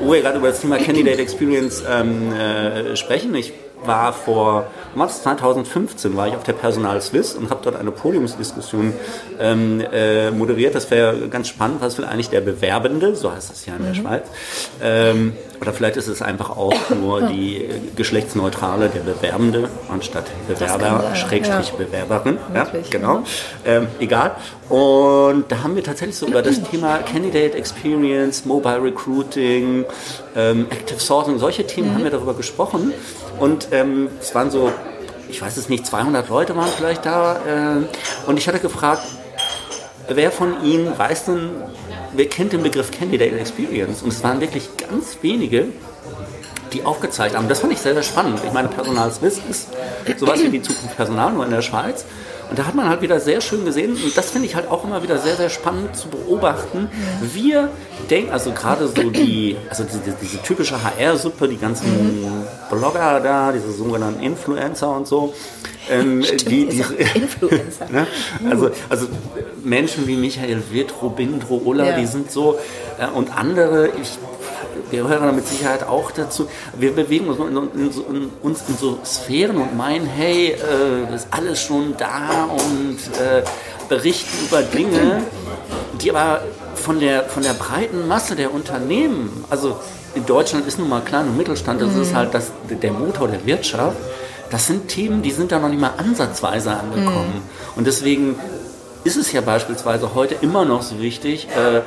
[0.00, 3.52] wo wir gerade über das Thema Candidate Experience ähm, äh, sprechen, ich
[3.84, 8.92] war vor, was, 2015 war ich auf der Personal Swiss und habe dort eine Podiumsdiskussion
[9.38, 10.74] ähm, äh, moderiert.
[10.74, 13.92] Das wäre ganz spannend, was will eigentlich der Bewerbende, so heißt das ja in der
[13.92, 13.96] mhm.
[13.96, 14.24] Schweiz,
[14.82, 21.68] ähm, oder vielleicht ist es einfach auch nur die geschlechtsneutrale, der Bewerbende anstatt Bewerber, Schrägstrich
[21.68, 21.76] ja.
[21.76, 22.38] Bewerberin.
[22.54, 23.22] Ja, genau.
[23.64, 24.36] Ähm, egal.
[24.68, 29.84] Und da haben wir tatsächlich so über das Thema Candidate Experience, Mobile Recruiting,
[30.34, 31.94] ähm, Active Sourcing, solche Themen mhm.
[31.94, 32.92] haben wir darüber gesprochen.
[33.38, 34.72] Und ähm, es waren so,
[35.28, 37.36] ich weiß es nicht, 200 Leute waren vielleicht da.
[37.36, 39.02] Äh, und ich hatte gefragt,
[40.08, 41.50] wer von Ihnen weiß denn,
[42.14, 44.02] wer kennt den Begriff Candidate Experience?
[44.02, 45.66] Und es waren wirklich ganz wenige,
[46.72, 47.48] die aufgezeigt haben.
[47.48, 48.40] Das fand ich sehr, sehr spannend.
[48.44, 49.68] Ich meine, Personal Swiss ist
[50.18, 52.04] sowas wie die Zukunft Personal, nur in der Schweiz.
[52.48, 54.84] Und da hat man halt wieder sehr schön gesehen, und das finde ich halt auch
[54.84, 56.88] immer wieder sehr, sehr spannend zu beobachten.
[57.20, 57.70] Wir
[58.08, 63.72] denken, also gerade so die, also diese, diese typische HR-Suppe, die ganzen Blogger da, diese
[63.72, 65.34] sogenannten Influencer und so,
[65.90, 66.80] ähm, Stimmt, die, die
[67.14, 67.86] Influencer.
[67.90, 68.06] ne?
[68.50, 69.06] also, also
[69.62, 71.98] Menschen wie Michael Witt, Robin Drohler, ja.
[71.98, 72.58] die sind so,
[72.98, 74.18] äh, und andere, ich
[74.90, 76.48] wir gehören mit Sicherheit auch dazu.
[76.78, 80.56] Wir bewegen uns in, in, in, uns in so Sphären und meinen, hey, äh,
[81.10, 83.42] das ist alles schon da und äh,
[83.88, 85.22] berichten über Dinge,
[86.00, 86.42] die aber
[86.74, 89.76] von der, von der breiten Masse der Unternehmen, also
[90.14, 92.02] in Deutschland ist nun mal klein und Mittelstand, das mhm.
[92.02, 93.96] ist halt das, der Motor der Wirtschaft.
[94.50, 97.34] Das sind Themen, die sind da noch nicht mal ansatzweise angekommen.
[97.34, 97.76] Mhm.
[97.76, 98.36] Und deswegen
[99.04, 101.80] ist es ja beispielsweise heute immer noch so wichtig, äh,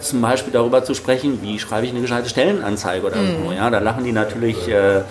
[0.00, 3.46] zum Beispiel darüber zu sprechen, wie schreibe ich eine gescheite Stellenanzeige oder mhm.
[3.46, 3.52] so.
[3.52, 5.02] Ja, da lachen die natürlich, äh,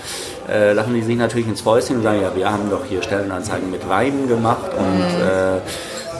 [0.50, 3.72] äh, lachen die sich natürlich ins Fäustchen und sagen, ja, wir haben doch hier Stellenanzeigen
[3.72, 5.22] mit Weinen gemacht und mhm.
[5.22, 5.60] äh,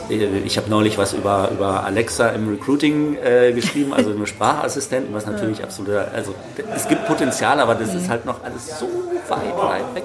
[0.08, 5.26] ich habe neulich was über, über Alexa im Recruiting äh, geschrieben, also eine Sprachassistenten, was
[5.26, 6.36] natürlich absolut, also
[6.76, 8.00] es gibt Potenzial, aber das mhm.
[8.00, 8.88] ist halt noch alles so
[9.30, 10.04] weit, weit weg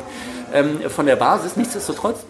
[0.53, 1.57] ähm, von der Basis.
[1.57, 2.21] Nichtsdestotrotz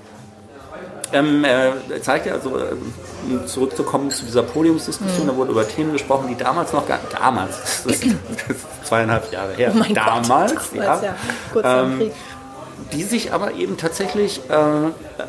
[1.12, 5.30] ähm, äh, zeigt ja, also um zurückzukommen zu dieser Podiumsdiskussion, mhm.
[5.30, 8.04] da wurde über Themen gesprochen, die damals noch gar damals, das ist,
[8.48, 11.14] das ist zweieinhalb Jahre her, oh damals, Gott, ja, ja.
[11.52, 12.10] Kurz ähm,
[12.92, 14.54] die sich aber eben tatsächlich äh,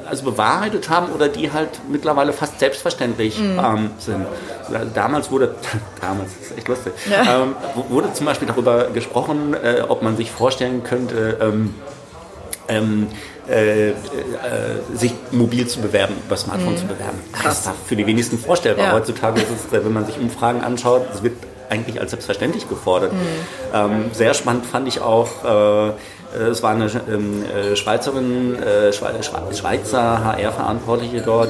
[0.09, 3.59] also bewahrheitet haben oder die halt mittlerweile fast selbstverständlich mhm.
[3.59, 4.25] ähm, sind.
[4.71, 5.55] Also damals wurde,
[6.01, 7.43] damals ist echt lustig, ja.
[7.43, 7.55] ähm,
[7.89, 11.37] wurde zum Beispiel darüber gesprochen, äh, ob man sich vorstellen könnte,
[12.67, 13.07] ähm,
[13.49, 13.93] äh, äh,
[14.93, 16.77] sich mobil zu bewerben, über Smartphone mhm.
[16.77, 17.19] zu bewerben.
[17.43, 18.87] Das ist für die wenigsten vorstellbar.
[18.87, 18.93] Ja.
[18.93, 21.35] Heutzutage ist es, wenn man sich Umfragen anschaut, es wird
[21.69, 23.13] eigentlich als selbstverständlich gefordert.
[23.13, 23.17] Mhm.
[23.73, 25.93] Ähm, sehr spannend fand ich auch, äh,
[26.37, 31.49] es war eine ähm, äh, Schweizerin, äh, Schweizer HR-Verantwortliche dort,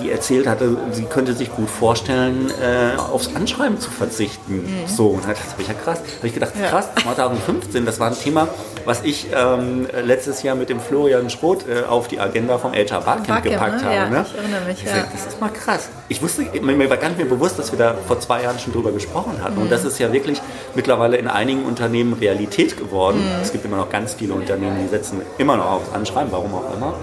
[0.00, 4.62] die erzählt hatte, sie könnte sich gut vorstellen, äh, aufs Anschreiben zu verzichten.
[4.62, 4.88] Mhm.
[4.88, 5.98] So, und das habe ich ja krass.
[5.98, 8.48] habe ich gedacht, krass, 2015, das war ein Thema,
[8.84, 13.00] was ich ähm, letztes Jahr mit dem Florian Schroth äh, auf die Agenda vom HR
[13.00, 13.84] Barcamp, Barcamp gepackt ne?
[13.84, 13.94] habe.
[13.94, 14.26] Ja, ne?
[14.26, 15.04] Ich erinnere mich, ja.
[15.12, 15.88] das ist mal krass.
[16.08, 18.72] Ich wusste, mir war gar nicht mehr bewusst, dass wir da vor zwei Jahren schon
[18.72, 19.56] drüber gesprochen hatten.
[19.56, 19.62] Mhm.
[19.62, 20.40] Und das ist ja wirklich
[20.74, 23.18] mittlerweile in einigen Unternehmen Realität geworden.
[23.18, 23.42] Mhm.
[23.42, 26.74] Es gibt immer noch ganz viele Unternehmen, die setzen immer noch aufs Anschreiben, warum auch
[26.74, 26.94] immer.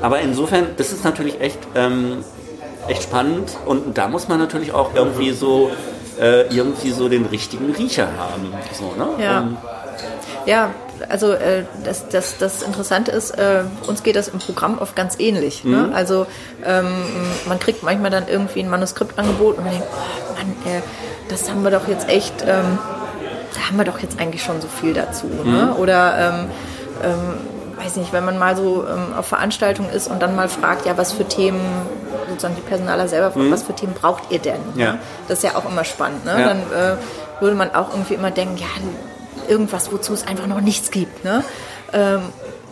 [0.00, 2.24] Aber insofern, das ist natürlich echt, ähm,
[2.86, 5.70] echt spannend und da muss man natürlich auch irgendwie so,
[6.20, 8.52] äh, irgendwie so den richtigen Riecher haben.
[8.72, 9.22] So, ne?
[9.22, 9.40] Ja.
[9.40, 9.56] Um,
[10.46, 10.70] ja,
[11.08, 15.18] also äh, das, das, das Interessante ist, äh, uns geht das im Programm oft ganz
[15.18, 15.64] ähnlich.
[15.64, 15.76] Ne?
[15.76, 15.88] Mhm.
[15.90, 15.94] Ne?
[15.94, 16.26] Also
[16.64, 16.86] ähm,
[17.46, 20.80] man kriegt manchmal dann irgendwie ein Manuskript angeboten und man denkt, oh Mann, äh,
[21.28, 22.78] das haben wir doch jetzt echt, ähm,
[23.54, 25.26] da haben wir doch jetzt eigentlich schon so viel dazu.
[25.26, 25.44] Ne?
[25.44, 25.52] Mhm.
[25.52, 25.74] Ne?
[25.74, 26.50] Oder ähm,
[27.04, 30.86] ähm, weiß nicht, wenn man mal so ähm, auf Veranstaltungen ist und dann mal fragt,
[30.86, 31.60] ja, was für Themen,
[32.28, 33.52] sozusagen die Personaler selber fragt, mhm.
[33.52, 34.60] was für Themen braucht ihr denn?
[34.74, 34.98] Ja.
[35.28, 36.24] Das ist ja auch immer spannend.
[36.24, 36.40] Ne?
[36.40, 36.48] Ja.
[36.48, 36.96] Dann äh,
[37.40, 38.66] würde man auch irgendwie immer denken, ja,
[39.48, 41.24] irgendwas, wozu es einfach noch nichts gibt.
[41.24, 41.42] Ne?
[41.92, 42.22] Ähm,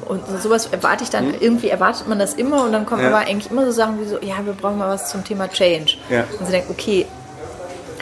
[0.06, 1.34] und sowas erwarte ich dann, mhm.
[1.40, 3.08] irgendwie erwartet man das immer und dann kommen ja.
[3.08, 5.96] aber eigentlich immer so Sachen wie so, ja, wir brauchen mal was zum Thema Change.
[6.08, 6.24] Ja.
[6.38, 7.06] Und sie denken, okay,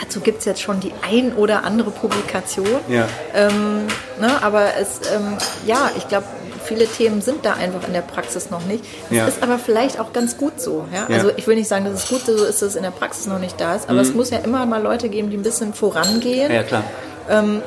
[0.01, 2.67] dazu gibt es jetzt schon die ein oder andere Publikation.
[2.89, 3.07] Ja.
[3.35, 3.87] Ähm,
[4.21, 5.37] ne, aber es, ähm,
[5.67, 6.27] ja, ich glaube,
[6.65, 8.85] viele Themen sind da einfach in der Praxis noch nicht.
[9.09, 9.27] Das ja.
[9.27, 10.87] ist aber vielleicht auch ganz gut so.
[10.93, 11.07] Ja?
[11.15, 13.27] Also ich will nicht sagen, dass es gut so ist, dass es in der Praxis
[13.27, 14.09] noch nicht da ist, aber mhm.
[14.09, 16.53] es muss ja immer mal Leute geben, die ein bisschen vorangehen.
[16.53, 16.85] Ja, klar.
[17.29, 17.63] Ähm,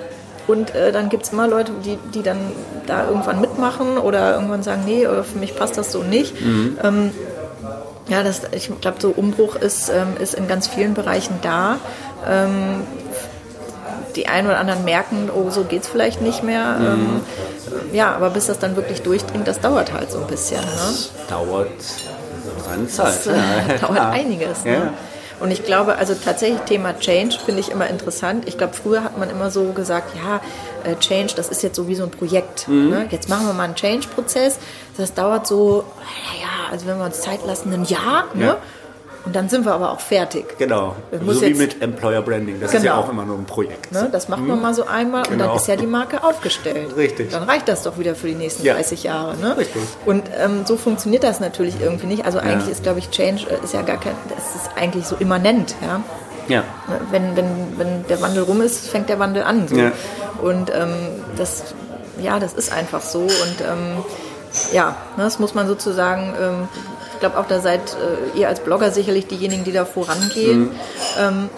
[0.48, 2.38] und äh, dann gibt es immer Leute, die, die dann
[2.86, 6.40] da irgendwann mitmachen oder irgendwann sagen, nee, äh, für mich passt das so nicht.
[6.40, 6.78] Mhm.
[6.82, 7.12] Ähm,
[8.08, 11.80] ja, das, ich glaube, so Umbruch ist, ähm, ist in ganz vielen Bereichen da.
[12.26, 12.84] Ähm,
[14.15, 16.78] die einen oder anderen merken, oh, so geht es vielleicht nicht mehr.
[16.80, 16.86] Mhm.
[16.86, 17.22] Ähm,
[17.93, 20.62] ja, aber bis das dann wirklich durchdringt, das dauert halt so ein bisschen.
[20.62, 20.65] Ne?
[20.65, 21.67] Das dauert
[22.65, 23.26] seine Zeit.
[23.26, 24.63] Das äh, dauert einiges.
[24.63, 24.74] Ne?
[24.74, 24.93] Ja.
[25.39, 28.48] Und ich glaube, also tatsächlich Thema Change finde ich immer interessant.
[28.48, 30.41] Ich glaube, früher hat man immer so gesagt, ja,
[30.84, 32.67] äh, Change, das ist jetzt so wie so ein Projekt.
[32.67, 32.89] Mhm.
[32.89, 33.08] Ne?
[33.12, 34.58] Jetzt machen wir mal einen Change-Prozess.
[34.98, 38.26] Das dauert so, naja, also wenn wir uns Zeit lassen, ein Jahr.
[38.34, 38.46] Ne?
[38.46, 38.58] Ja.
[39.28, 40.58] Und dann sind wir aber auch fertig.
[40.58, 40.96] Genau.
[41.12, 42.62] so wie mit Employer Branding.
[42.62, 42.80] Das genau.
[42.80, 43.06] ist ja genau.
[43.06, 43.92] auch immer nur ein Projekt.
[43.92, 44.08] Ne?
[44.10, 44.63] Das macht man mhm.
[44.63, 45.34] mal so einmal genau.
[45.34, 45.60] und dann genau.
[45.60, 46.96] ist ja die Marke aufgestellt.
[46.96, 47.32] Richtig.
[47.32, 48.76] Dann reicht das doch wieder für die nächsten ja.
[48.76, 49.36] 30 Jahre.
[49.36, 49.58] Ne?
[49.58, 49.82] Richtig.
[50.06, 52.24] Und ähm, so funktioniert das natürlich irgendwie nicht.
[52.26, 52.72] Also eigentlich ja.
[52.72, 55.76] ist, glaube ich, Change äh, ist ja gar kein, das ist eigentlich so immanent.
[55.82, 56.02] Ja.
[56.48, 56.63] Ja.
[57.12, 59.68] Wenn, wenn, wenn der Wandel rum ist, fängt der Wandel an.
[59.68, 59.76] So.
[59.76, 59.92] Ja.
[60.42, 60.94] Und ähm,
[61.36, 61.76] das,
[62.22, 63.24] ja, das ist einfach so.
[63.24, 64.06] Und ähm,
[64.72, 66.70] ja, ne, das muss man sozusagen ähm,
[67.17, 67.82] ich glaube auch, da seid
[68.36, 70.65] äh, ihr als Blogger sicherlich diejenigen, die da vorangehen.
[70.65, 70.71] Mhm.
[71.19, 71.49] Ähm,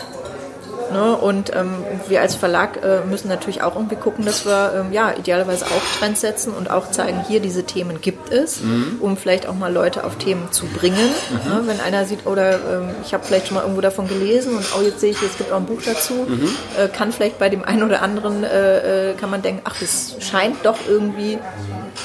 [0.93, 1.17] ne?
[1.17, 5.11] Und ähm, wir als Verlag äh, müssen natürlich auch irgendwie gucken, dass wir ähm, ja,
[5.11, 8.99] idealerweise auch Trends setzen und auch zeigen, hier diese Themen gibt es, mhm.
[9.01, 11.09] um vielleicht auch mal Leute auf Themen zu bringen.
[11.29, 11.51] Mhm.
[11.51, 11.61] Ne?
[11.65, 14.81] Wenn einer sieht, oder ähm, ich habe vielleicht schon mal irgendwo davon gelesen und oh,
[14.81, 16.47] jetzt sehe ich, es gibt auch ein Buch dazu, mhm.
[16.77, 20.15] äh, kann vielleicht bei dem einen oder anderen, äh, äh kann man denken, ach, das
[20.21, 21.37] scheint doch irgendwie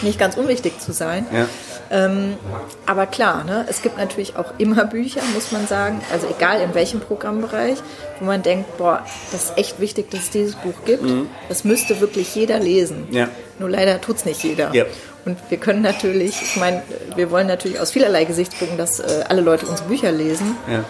[0.02, 1.24] nicht ganz unwichtig zu sein.
[1.32, 1.46] Ja.
[1.94, 2.35] Ähm,
[2.87, 6.74] aber klar, ne, es gibt natürlich auch immer Bücher, muss man sagen, also egal in
[6.74, 7.78] welchem Programmbereich,
[8.18, 11.04] wo man denkt, boah, das ist echt wichtig, dass es dieses Buch gibt.
[11.04, 11.28] Mhm.
[11.48, 13.07] Das müsste wirklich jeder lesen.
[13.12, 13.28] Ja.
[13.61, 14.74] Nur leider tut es nicht jeder.
[14.74, 14.87] Ja.
[15.24, 16.83] Und wir können natürlich, ich meine,
[17.14, 20.57] wir wollen natürlich aus vielerlei Gesichtspunkten, dass äh, alle Leute unsere Bücher lesen.
[20.68, 20.85] Ja.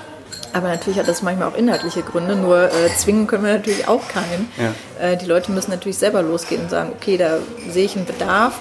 [0.54, 4.08] Aber natürlich hat das manchmal auch inhaltliche Gründe, nur äh, zwingen können wir natürlich auch
[4.08, 4.48] keinen.
[4.56, 5.06] Ja.
[5.06, 7.38] Äh, die Leute müssen natürlich selber losgehen und sagen, okay, da
[7.68, 8.54] sehe ich einen Bedarf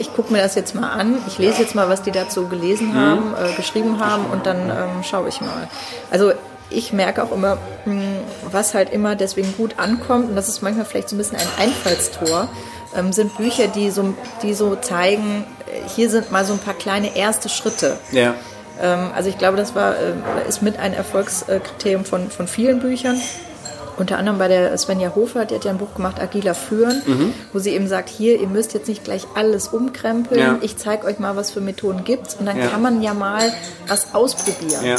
[0.00, 2.92] ich gucke mir das jetzt mal an, ich lese jetzt mal, was die dazu gelesen
[2.92, 2.94] mhm.
[2.94, 5.68] haben, äh, geschrieben haben und dann ähm, schaue ich mal.
[6.10, 6.32] Also
[6.70, 8.16] ich merke auch immer, mh, hm,
[8.50, 11.48] was halt immer deswegen gut ankommt, und das ist manchmal vielleicht so ein bisschen ein
[11.58, 12.48] Einfallstor,
[12.96, 16.74] ähm, sind Bücher, die so, die so zeigen, äh, hier sind mal so ein paar
[16.74, 17.98] kleine erste Schritte.
[18.10, 18.34] Ja.
[18.80, 23.20] Ähm, also ich glaube, das war, äh, ist mit ein Erfolgskriterium von, von vielen Büchern
[24.00, 27.34] unter anderem bei der Svenja Hofer, die hat ja ein Buch gemacht, Agiler Führen, mhm.
[27.52, 30.58] wo sie eben sagt, hier, ihr müsst jetzt nicht gleich alles umkrempeln, ja.
[30.62, 32.68] ich zeige euch mal, was für Methoden gibt und dann ja.
[32.68, 33.52] kann man ja mal
[33.86, 34.84] was ausprobieren.
[34.84, 34.96] Ja.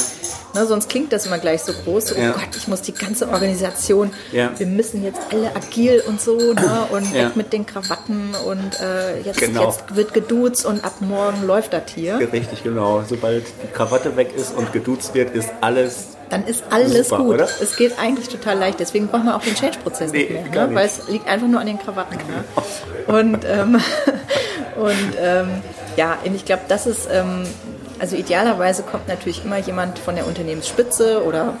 [0.54, 3.28] Ne, sonst klingt das immer gleich so groß, so, oh Gott, ich muss die ganze
[3.28, 8.80] Organisation, wir müssen jetzt alle agil und so ne, und weg mit den Krawatten und
[8.80, 9.66] äh, jetzt, genau.
[9.66, 12.18] jetzt wird geduzt und ab morgen läuft das hier.
[12.32, 13.02] Richtig, genau.
[13.08, 17.34] Sobald die Krawatte weg ist und geduzt wird, ist alles dann ist alles Super, gut.
[17.34, 17.48] Oder?
[17.60, 18.80] Es geht eigentlich total leicht.
[18.80, 20.74] Deswegen braucht man auch den Change-Prozess nee, nicht mehr, ne?
[20.74, 22.16] weil es liegt einfach nur an den Krawatten.
[22.16, 22.44] Ne?
[23.06, 23.74] Und, ähm,
[24.76, 25.48] und ähm,
[25.96, 27.44] ja, ich glaube, das ist, ähm,
[27.98, 31.54] also idealerweise kommt natürlich immer jemand von der Unternehmensspitze oder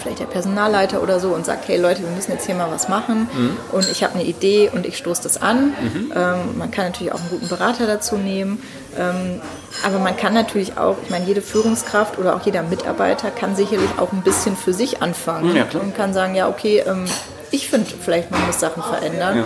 [0.00, 2.88] vielleicht der Personalleiter oder so und sagt, hey Leute, wir müssen jetzt hier mal was
[2.88, 3.56] machen mhm.
[3.72, 5.70] und ich habe eine Idee und ich stoße das an.
[5.70, 6.12] Mhm.
[6.14, 8.62] Ähm, man kann natürlich auch einen guten Berater dazu nehmen.
[8.96, 9.40] Ähm,
[9.84, 13.90] aber man kann natürlich auch, ich meine, jede Führungskraft oder auch jeder Mitarbeiter kann sicherlich
[13.98, 17.04] auch ein bisschen für sich anfangen ja, und kann sagen, ja, okay, ähm,
[17.50, 19.38] ich finde vielleicht, man muss Sachen verändern.
[19.38, 19.44] Ja.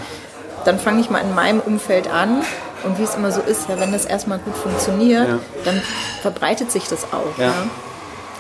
[0.64, 2.42] Dann fange ich mal in meinem Umfeld an
[2.84, 5.38] und wie es immer so ist, ja, wenn das erstmal gut funktioniert, ja.
[5.64, 5.82] dann
[6.20, 7.38] verbreitet sich das auch.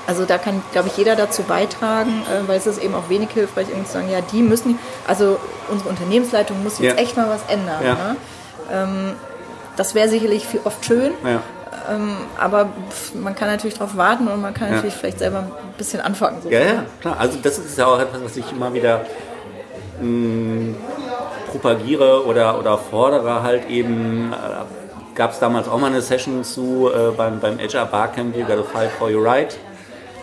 [0.06, 3.30] Also da kann, glaube ich, jeder dazu beitragen, äh, weil es ist eben auch wenig
[3.30, 5.38] hilfreich, irgendwie zu sagen, ja, die müssen, also
[5.70, 7.82] unsere Unternehmensleitung muss jetzt echt mal was ändern.
[7.94, 8.16] Ne?
[9.76, 11.12] Das wäre sicherlich viel, oft schön,
[11.90, 12.68] ähm, aber
[13.14, 16.42] man kann natürlich darauf warten und man kann natürlich vielleicht selber ein bisschen anfangen.
[16.42, 16.50] So.
[16.50, 17.16] Ja, ja, klar.
[17.18, 19.04] Also das ist ja auch etwas, was ich immer wieder
[20.00, 20.76] mh, mm,
[21.50, 26.90] propagiere oder, oder fordere halt eben, äh, gab es damals auch mal eine Session zu
[26.92, 29.56] äh, beim, beim HR Barcamp, You Gotta Fight For Your Right.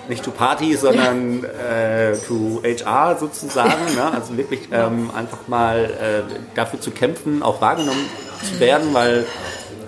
[0.07, 3.95] Nicht to Party, sondern äh, to HR sozusagen.
[3.95, 4.11] Ne?
[4.13, 8.09] Also wirklich ähm, einfach mal äh, dafür zu kämpfen, auch wahrgenommen
[8.43, 9.25] zu werden, weil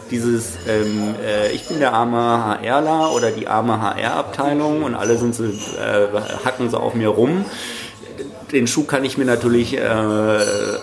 [0.09, 5.33] dieses ähm, äh, ich bin der arme HRler oder die arme HR-Abteilung und alle sind
[5.33, 6.07] so, äh,
[6.43, 7.45] hacken so auf mir rum
[8.51, 9.81] den Schuh kann ich mir natürlich äh,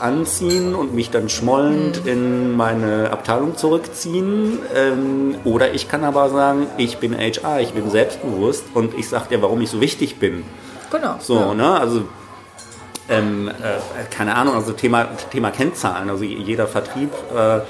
[0.00, 2.10] anziehen und mich dann schmollend mhm.
[2.10, 4.58] in meine Abteilung zurückziehen.
[4.74, 9.28] Ähm, oder ich kann aber sagen, ich bin HR, ich bin selbstbewusst und ich sage
[9.30, 10.44] dir, warum ich so wichtig bin.
[10.90, 11.16] Genau.
[11.20, 11.54] So, ja.
[11.54, 11.78] ne?
[11.78, 12.02] Also
[13.08, 16.10] ähm, äh, keine Ahnung, also Thema, Thema Kennzahlen.
[16.10, 17.60] Also jeder Vertrieb äh,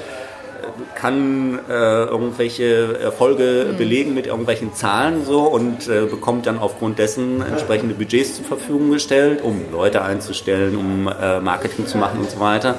[0.94, 3.76] kann äh, irgendwelche Erfolge mhm.
[3.76, 8.90] belegen mit irgendwelchen Zahlen so und äh, bekommt dann aufgrund dessen entsprechende Budgets zur Verfügung
[8.90, 12.76] gestellt, um Leute einzustellen, um äh, Marketing zu machen und so weiter.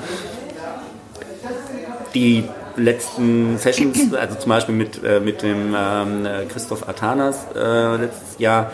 [2.13, 2.43] Die
[2.75, 8.71] letzten Sessions, also zum Beispiel mit, äh, mit dem ähm, Christoph Atanas äh, letztes Jahr,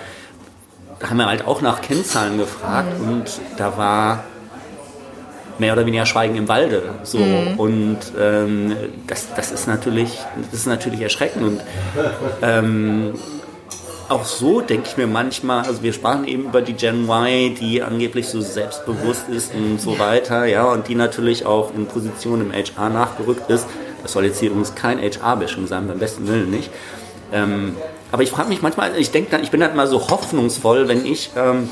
[1.10, 3.08] haben wir halt auch nach Kennzahlen gefragt mhm.
[3.08, 4.24] und da war
[5.58, 6.84] mehr oder weniger Schweigen im Walde.
[7.04, 7.20] So.
[7.20, 7.60] Mhm.
[7.60, 8.76] Und ähm,
[9.08, 10.20] das, das, ist natürlich,
[10.52, 11.44] das ist natürlich erschreckend.
[11.44, 11.62] Und
[12.42, 13.14] ähm,
[14.10, 17.82] auch so denke ich mir manchmal, also wir sprachen eben über die Gen Y, die
[17.82, 22.54] angeblich so selbstbewusst ist und so weiter, ja, und die natürlich auch in Positionen im
[22.54, 23.66] HR nachgerückt ist.
[24.04, 26.70] Das soll jetzt hier übrigens kein HR-Bashing sein, beim besten Willen nicht.
[27.34, 27.76] Ähm,
[28.16, 31.06] aber ich frage mich manchmal, ich denke dann, ich bin halt mal so hoffnungsvoll, wenn
[31.06, 31.70] ich ähm,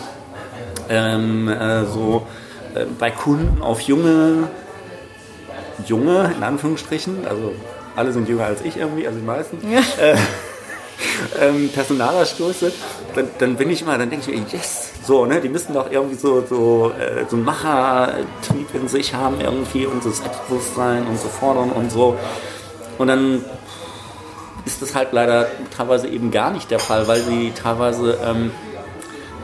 [0.89, 2.27] ähm, äh, so
[2.75, 4.49] äh, bei Kunden auf junge,
[5.86, 7.53] junge, in Anführungsstrichen, also
[7.95, 9.79] alle sind jünger als ich irgendwie, also die meisten, ja.
[10.03, 10.17] äh,
[11.47, 12.73] ähm, Personaler stoße,
[13.15, 15.89] dann, dann, bin ich immer, dann denke ich mir, yes, so, ne, die müssen doch
[15.89, 21.17] irgendwie so, so, äh, so ein Macher-Tweet in sich haben, irgendwie und so Selbstbewusstsein und
[21.17, 22.17] so fordern und so.
[22.97, 23.45] Und dann
[24.65, 28.52] ist das halt leider teilweise eben gar nicht der Fall, weil sie teilweise ähm,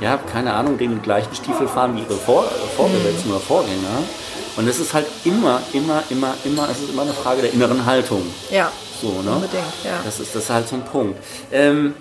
[0.02, 4.04] ja, keine Ahnung, den gleichen Stiefel fahren wie ihre Vor Vorgesetzten oder Vorgänger.
[4.56, 7.86] Und es ist halt immer, immer, immer, immer, es ist immer eine Frage der inneren
[7.86, 8.24] Haltung.
[8.52, 8.72] Ja.
[9.02, 9.32] So, ne?
[9.32, 10.02] Unbedingt, ja.
[10.04, 11.18] Das ist, das ist halt so ein Punkt.
[11.52, 11.94] Ähm,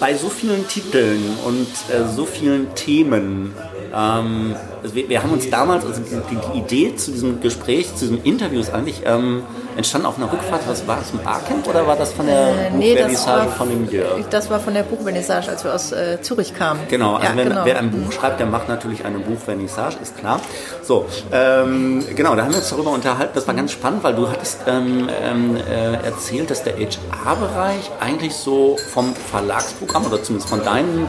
[0.00, 3.54] bei so vielen Titeln und äh, so vielen Themen
[3.94, 8.22] ähm, also wir, wir, haben uns damals, also die, Idee zu diesem Gespräch, zu diesem
[8.24, 9.42] Interview ist eigentlich ähm,
[9.76, 10.62] entstanden auf einer Rückfahrt.
[10.66, 13.90] Was war das, ein Barcamp oder war das von der äh, Buchvernissage nee, von dem
[13.90, 14.28] Jörg?
[14.30, 16.80] Das war von der Buchvernissage, als wir aus äh, Zürich kamen.
[16.88, 17.64] Genau, also ja, wenn, genau.
[17.64, 20.40] wer ein Buch schreibt, der macht natürlich eine Buchvernissage, ist klar.
[20.82, 23.32] So, ähm, genau, da haben wir uns darüber unterhalten.
[23.34, 28.34] Das war ganz spannend, weil du hattest ähm, ähm äh, erzählt, dass der HR-Bereich eigentlich
[28.34, 31.06] so vom Verlagsprogramm oder zumindest von deinem mhm.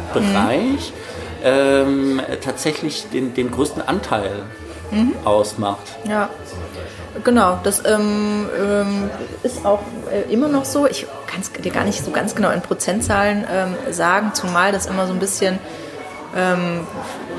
[1.43, 4.43] Ähm, tatsächlich den, den größten Anteil
[4.91, 5.13] mhm.
[5.23, 5.95] ausmacht.
[6.07, 6.29] Ja.
[7.23, 9.09] Genau, das ähm, ähm,
[9.43, 9.79] ist auch
[10.11, 10.85] äh, immer noch so.
[10.85, 14.85] Ich kann es dir gar nicht so ganz genau in Prozentzahlen ähm, sagen, zumal das
[14.85, 15.59] immer so ein bisschen,
[16.35, 16.81] ähm,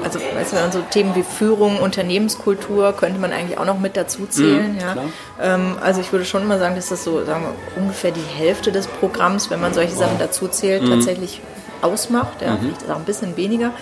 [0.02, 4.26] also weißt du, so Themen wie Führung, Unternehmenskultur könnte man eigentlich auch noch mit dazu
[4.26, 4.74] zählen.
[4.74, 4.96] Mhm, ja.
[5.42, 8.72] Ähm, also ich würde schon immer sagen, dass das so sagen wir, ungefähr die Hälfte
[8.72, 10.90] des Programms, wenn man solche Sachen dazu zählt, mhm.
[10.90, 11.42] tatsächlich
[11.82, 12.42] ausmacht.
[12.42, 12.58] Ja, mhm.
[12.60, 13.72] Vielleicht ist auch ein bisschen weniger.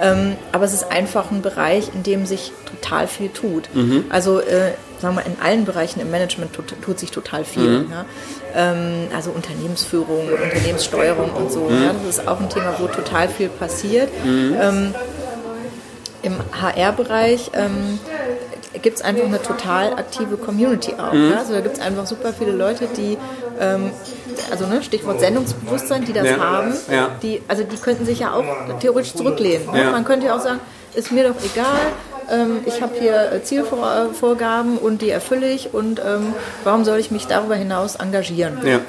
[0.00, 3.68] Ähm, aber es ist einfach ein Bereich, in dem sich total viel tut.
[3.74, 4.06] Mhm.
[4.08, 7.80] Also äh, sagen wir in allen Bereichen im Management tut, tut sich total viel.
[7.80, 7.90] Mhm.
[7.90, 8.04] Ja?
[8.54, 11.68] Ähm, also Unternehmensführung, Unternehmenssteuerung und so.
[11.68, 11.82] Mhm.
[11.82, 11.92] Ja?
[11.92, 14.10] Das ist auch ein Thema, wo total viel passiert.
[14.24, 14.56] Mhm.
[14.60, 14.94] Ähm,
[16.22, 17.98] Im HR-Bereich ähm,
[18.82, 21.12] gibt es einfach eine total aktive Community auch.
[21.12, 21.30] Mhm.
[21.30, 21.38] Ja?
[21.38, 23.16] Also da gibt es einfach super viele Leute, die
[23.60, 23.90] ähm,
[24.50, 26.38] also ne, Stichwort Sendungsbewusstsein, die das ja.
[26.38, 26.74] haben,
[27.22, 28.44] die, also die könnten sich ja auch
[28.80, 29.70] theoretisch zurücklehnen.
[29.72, 29.90] Ne?
[29.90, 30.60] Man könnte ja auch sagen,
[30.94, 31.92] ist mir doch egal,
[32.30, 37.10] ähm, ich habe hier äh, Zielvorgaben und die erfülle ich und ähm, warum soll ich
[37.10, 38.58] mich darüber hinaus engagieren?
[38.64, 38.80] Ja.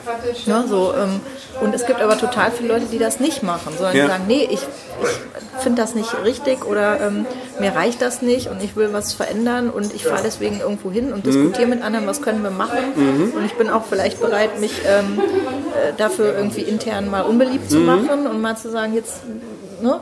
[0.45, 1.19] Ja, so, ähm,
[1.61, 4.03] und es gibt aber total viele Leute, die das nicht machen, sondern Ja.
[4.05, 7.25] die sagen, nee, ich, ich finde das nicht richtig oder ähm,
[7.59, 11.13] mir reicht das nicht und ich will was verändern und ich fahre deswegen irgendwo hin
[11.13, 14.81] und diskutiere mit anderen, was können wir machen und ich bin auch vielleicht bereit, mich
[14.85, 19.21] ähm, äh, dafür irgendwie intern mal unbeliebt zu machen und mal zu sagen, jetzt,
[19.81, 19.99] ne,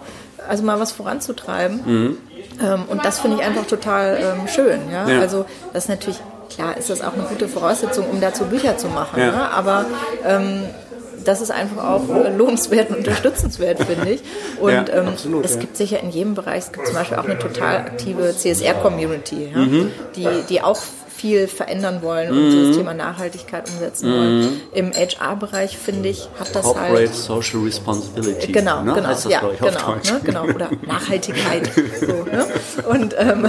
[0.48, 2.18] also mal was voranzutreiben.
[2.62, 4.80] Ähm, und das finde ich einfach total ähm, schön.
[4.92, 5.08] Ja?
[5.08, 5.20] Ja.
[5.20, 8.88] Also das ist natürlich, klar ist das auch eine gute Voraussetzung, um dazu Bücher zu
[8.88, 9.20] machen.
[9.20, 9.32] Ja.
[9.32, 9.52] Ne?
[9.52, 9.86] Aber
[10.26, 10.64] ähm,
[11.24, 14.22] das ist einfach auch äh, lohnenswert und unterstützenswert, finde ich.
[14.60, 15.62] Und Ja, ähm, absolut, es ja.
[15.62, 19.58] gibt sicher in jedem Bereich, es gibt zum Beispiel auch eine total aktive CSR-Community, ja?
[19.60, 19.92] Mhm.
[20.16, 20.78] die, die auch
[21.16, 24.62] viel verändern wollen und so das Thema Nachhaltigkeit umsetzen wollen.
[24.74, 26.70] Im HR-Bereich, finde ich, hat das Mhm.
[26.70, 27.14] Corporate halt...
[27.16, 28.52] Social Responsibility.
[28.52, 28.94] Genau, ne?
[28.94, 31.70] genau, Heißt das, ja, genau, ne, genau, oder Nachhaltigkeit.
[32.00, 32.46] so, ne?
[32.90, 33.46] Und, ähm,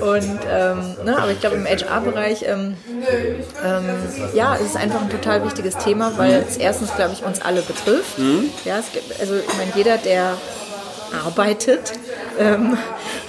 [0.00, 2.76] und ähm, ne, aber ich glaube im HR-Bereich, ähm,
[3.64, 3.84] ähm,
[4.34, 7.62] ja, es ist einfach ein total wichtiges Thema, weil es erstens, glaube ich, uns alle
[7.62, 8.18] betrifft.
[8.18, 8.50] Mhm.
[8.64, 10.36] Ja, es gibt, also ich meine, jeder, der
[11.24, 11.92] arbeitet,
[12.38, 12.76] ähm,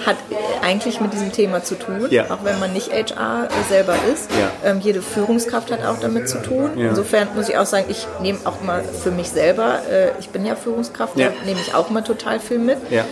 [0.06, 0.16] hat
[0.62, 2.24] eigentlich mit diesem Thema zu tun, Ja.
[2.30, 4.28] auch wenn man nicht HR selber ist.
[4.32, 4.70] Ja.
[4.70, 6.70] Ähm, jede Führungskraft hat auch damit zu tun.
[6.76, 6.88] Ja.
[6.90, 10.44] Insofern muss ich auch sagen, ich nehme auch mal für mich selber, äh, ich bin
[10.46, 12.78] ja Führungskraft, da nehme ich auch mal total viel mit.
[12.90, 13.04] Ja.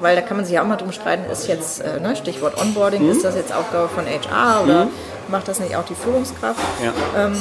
[0.00, 2.58] Weil da kann man sich ja auch mal drum streiten, ist jetzt, äh, ne, Stichwort
[2.58, 3.10] Onboarding, Mhm.
[3.10, 4.88] ist das jetzt Aufgabe von HR oder
[5.28, 6.58] macht das nicht auch die Führungskraft?
[7.18, 7.34] Ähm,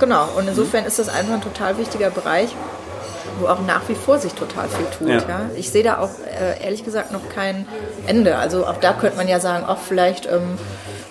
[0.00, 2.48] genau, und insofern ist das einfach ein total wichtiger Bereich,
[3.40, 5.08] wo auch nach wie vor sich total viel tut.
[5.08, 5.28] Ja.
[5.28, 5.40] Ja.
[5.56, 6.10] Ich sehe da auch
[6.40, 7.66] äh, ehrlich gesagt noch kein
[8.06, 8.36] Ende.
[8.36, 10.58] Also auch da könnte man ja sagen, auch vielleicht, ähm,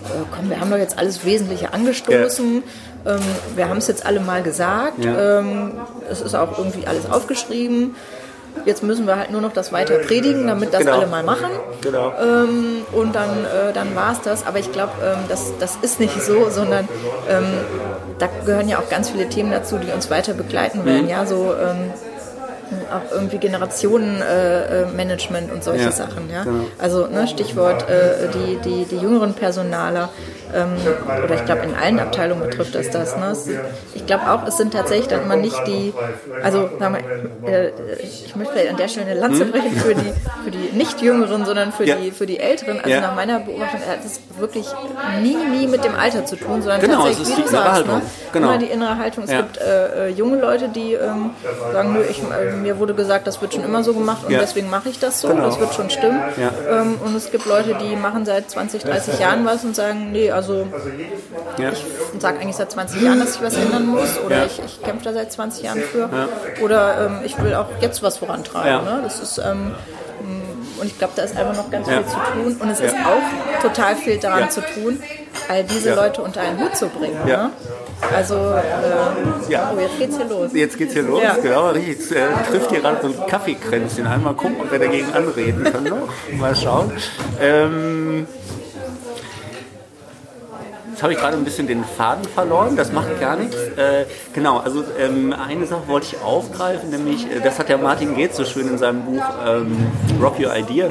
[0.05, 2.63] äh, komm, wir haben doch jetzt alles Wesentliche angestoßen.
[3.07, 3.19] Ähm,
[3.55, 5.03] wir haben es jetzt alle mal gesagt.
[5.03, 5.39] Ja.
[5.39, 5.73] Ähm,
[6.09, 7.95] es ist auch irgendwie alles aufgeschrieben.
[8.63, 10.93] Jetzt müssen wir halt nur noch das weiter predigen, damit das Genau.
[10.93, 11.49] alle mal machen.
[11.81, 12.13] Genau.
[12.19, 14.47] Ähm, und dann, äh, dann war es das.
[14.47, 16.87] Aber ich glaube, ähm, das, das ist nicht so, sondern
[17.29, 17.43] ähm,
[18.17, 20.85] da gehören ja auch ganz viele Themen dazu, die uns weiter begleiten Mhm.
[20.85, 21.09] werden.
[21.09, 21.91] Ja, so ähm,
[22.91, 26.29] auch irgendwie Generationenmanagement äh, Management und solche Ja, Sachen.
[26.31, 26.43] Ja?
[26.43, 26.65] genau.
[26.77, 30.09] Also ne, Stichwort äh, die, die, die jüngeren Personaler.
[30.55, 30.69] Ähm,
[31.23, 33.17] oder ich glaube, in allen Abteilungen betrifft das das.
[33.17, 33.35] Ne?
[33.93, 35.93] Ich glaube auch, es sind tatsächlich dann immer nicht die,
[36.41, 36.97] also sagen
[37.45, 40.69] wir, äh, ich möchte vielleicht an der Stelle eine Lanze brechen für die, für die
[40.75, 41.89] nicht Jüngeren, sondern für, Hm?
[41.89, 41.95] Ja.
[41.97, 42.77] die, für die Älteren.
[42.79, 43.01] Also Ja.
[43.01, 44.65] nach meiner Beobachtung hat es wirklich
[45.21, 47.49] nie, nie mit dem Alter zu tun, sondern Genau, tatsächlich, es ist wie die du
[47.55, 47.93] innere sagst, ne?
[47.93, 48.09] Haltung.
[48.33, 48.47] Genau.
[48.49, 49.23] immer die innere Haltung.
[49.25, 49.41] Es Ja.
[49.41, 51.31] gibt äh, äh, junge Leute, die ähm,
[51.71, 54.69] sagen, nö, ich, äh, mir wurde gesagt, das wird schon immer so gemacht und deswegen
[54.69, 55.43] mache ich das so, Genau.
[55.45, 56.21] das wird schon stimmen.
[56.69, 60.29] Ähm, und es gibt Leute, die machen seit 20, 30 Jahren was und sagen, nee,
[60.31, 60.44] also
[61.57, 61.71] Ja.
[62.13, 64.45] und sage eigentlich seit 20 Jahren, dass ich was ändern muss oder Ja.
[64.45, 66.09] ich, ich kämpfe da seit 20 Jahren für
[66.63, 68.85] oder ähm, ich will auch jetzt was vorantreiben.
[68.85, 68.95] Ja.
[68.97, 69.01] Ne?
[69.03, 69.73] Das ist ähm,
[70.77, 71.93] und ich glaube, da ist einfach noch ganz Ja.
[72.03, 72.85] viel zu tun und es Ja.
[72.87, 74.49] ist auch total viel daran Ja.
[74.49, 75.01] zu tun,
[75.49, 75.95] all diese Ja.
[75.95, 77.17] Leute unter einen Hut zu bringen.
[77.27, 77.43] Ja.
[77.45, 77.49] Ne?
[78.13, 79.71] Also, äh, Ja.
[79.75, 80.49] oh, jetzt geht's hier los.
[80.53, 81.35] Jetzt geht's hier los, Ja.
[81.41, 81.69] genau.
[81.69, 84.05] Richtig, äh, trifft hier gerade so ein Kaffeekränzchen.
[84.05, 85.85] Einmal gucken, ob wir dagegen anreden können.
[85.89, 86.39] Noch.
[86.39, 86.91] Mal schauen.
[87.41, 88.27] Ähm,
[90.95, 93.53] Jetzt habe ich gerade ein bisschen den Faden verloren, das macht gar nichts.
[93.75, 98.15] Äh, genau, also ähm, eine Sache wollte ich aufgreifen, nämlich, äh, das hat ja Martin
[98.15, 99.75] Gates so schön in seinem Buch ähm,
[100.21, 100.87] Rock Your Idea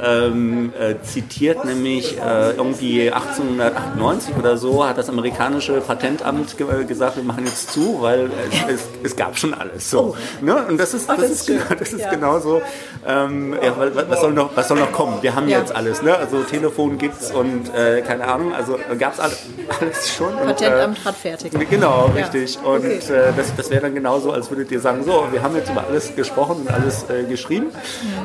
[0.00, 6.84] ähm, äh, zitiert, nämlich äh, irgendwie 1898 oder so hat das amerikanische Patentamt ge äh,
[6.84, 8.30] gesagt, wir machen jetzt zu, weil
[8.68, 9.90] es, es, es gab schon alles.
[9.90, 10.14] So.
[10.40, 10.54] Ne?
[10.68, 11.56] Und das ist, das das ist, ist schön.
[11.58, 12.10] genau, das ist Ja.
[12.10, 12.62] genau so.
[13.04, 15.18] Ähm, ja, wa- wa- was, soll noch, was soll noch kommen?
[15.20, 15.58] Wir haben Ja.
[15.58, 16.00] jetzt alles.
[16.00, 16.14] Ne?
[16.16, 19.46] Also Telefon gibt's und äh, keine Ahnung, also gab's alles,
[19.80, 20.34] alles schon.
[20.34, 21.54] Und, Patentamt hat fertig.
[21.54, 22.22] äh, Genau, Ja.
[22.22, 22.58] richtig.
[22.62, 22.98] Und Okay.
[23.12, 25.84] äh, das, das wäre dann genauso, als würdet ihr sagen, so, wir haben jetzt über
[25.86, 27.66] alles gesprochen und alles äh, geschrieben.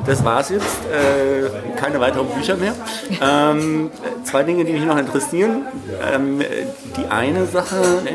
[0.06, 0.64] Das war's jetzt.
[0.92, 1.50] Äh,
[1.80, 2.74] keine weiteren Bücher mehr.
[3.22, 3.92] Ähm,
[4.24, 5.66] zwei Dinge, die mich noch interessieren.
[6.14, 6.42] Ähm,
[6.98, 8.12] die eine Sache, nee,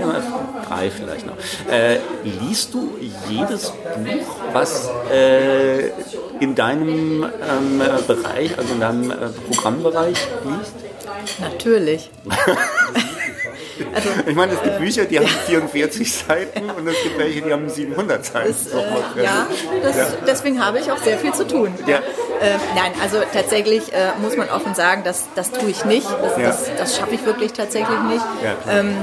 [0.68, 1.34] drei vielleicht noch.
[1.70, 2.90] Äh, liest du
[3.28, 5.88] jedes Buch, was äh,
[6.40, 9.14] in deinem ähm, Bereich, also in deinem äh,
[9.52, 10.74] Programmbereich liest?
[11.40, 12.10] Natürlich.
[13.94, 17.52] also, Ich meine, es gibt Bücher, die haben 44 Seiten und es gibt welche, die
[17.52, 18.48] haben 700 Seiten.
[18.48, 19.46] Das, äh, ja,
[19.82, 20.06] das, Ja.
[20.26, 21.74] deswegen habe ich auch sehr viel zu tun.
[21.86, 21.96] Ja.
[21.98, 26.06] Äh, nein, also tatsächlich äh, muss man offen sagen, das, das tue ich nicht.
[26.22, 26.46] Das, Ja.
[26.48, 28.24] das, das schaffe ich wirklich tatsächlich nicht.
[28.70, 28.94] Ähm,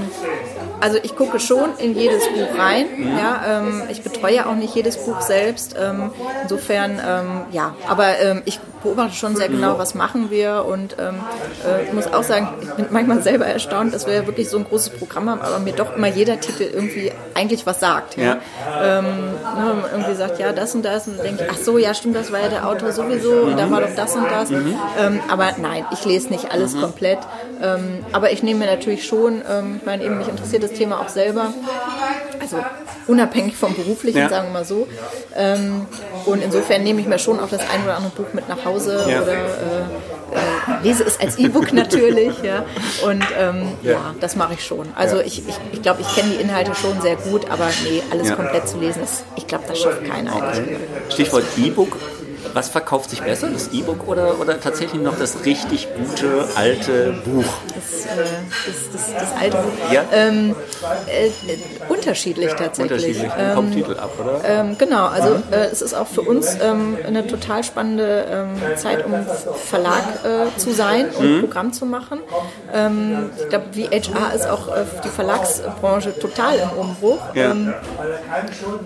[0.81, 2.85] also ich gucke schon in jedes Buch rein.
[2.95, 3.17] Mhm.
[3.17, 5.75] Ja, ähm, ich betreue auch nicht jedes Buch selbst.
[5.79, 6.11] Ähm,
[6.43, 11.15] insofern, ähm, ja, aber ähm, ich beobachte schon sehr genau, was machen wir und ähm,
[11.65, 14.63] äh, muss auch sagen, ich bin manchmal selber erstaunt, dass wir ja wirklich so ein
[14.63, 18.17] großes Programm haben, aber mir doch immer jeder Titel irgendwie eigentlich was sagt.
[18.17, 18.23] Ja?
[18.23, 18.99] ja.
[18.99, 21.93] Ähm, ne, irgendwie sagt, ja, das und das und dann denke ich, ach so, ja,
[21.93, 23.51] stimmt, das war ja der Autor sowieso mhm.
[23.51, 24.49] und da war doch das und das.
[24.51, 24.75] Mhm.
[24.99, 26.81] Ähm, aber nein, ich lese nicht alles mhm.
[26.81, 27.19] komplett.
[27.61, 31.01] Ähm, aber ich nehme mir natürlich schon, ähm, ich meine, eben mich interessiert das Thema
[31.01, 31.53] auch selber.
[32.39, 32.57] Also
[33.07, 34.29] unabhängig vom beruflichen, ja.
[34.29, 34.87] sagen wir mal so.
[35.35, 35.85] Ähm,
[36.25, 38.74] und insofern nehme ich mir schon auch das ein oder andere Buch mit nach Hause
[38.79, 39.21] ja.
[39.21, 39.41] oder äh,
[40.35, 42.41] äh, lese es als E-Book natürlich.
[42.41, 42.65] Ja.
[43.05, 43.91] Und ähm, ja.
[43.91, 44.15] ja.
[44.19, 44.87] das mache ich schon.
[44.95, 48.01] Also ich glaube, ich, ich, glaub, ich kenne die Inhalte schon sehr gut, aber nee,
[48.11, 50.77] alles komplett zu lesen, ist, ich glaube, das schafft keiner okay.
[51.09, 51.97] Stichwort E-Book
[52.53, 57.45] was verkauft sich besser, das E-Book oder, oder tatsächlich noch das richtig gute alte Buch?
[57.67, 58.25] Das, äh,
[58.65, 59.91] das, das, das alte Buch.
[59.91, 60.03] Ja.
[60.11, 60.55] Ähm,
[61.07, 61.29] äh,
[61.91, 62.91] unterschiedlich tatsächlich.
[62.91, 64.41] Unterschiedlich, ähm, vom Titel ab, oder?
[64.45, 69.05] Ähm, genau, also äh, es ist auch für uns ähm, eine total spannende ähm, Zeit,
[69.05, 69.13] um
[69.55, 71.39] Verlag äh, zu sein und mhm.
[71.41, 72.19] Programm zu machen.
[72.73, 77.19] Ähm, ich glaube, wie HR ist auch äh, die Verlagsbranche total im Umbruch.
[77.33, 77.55] Ja.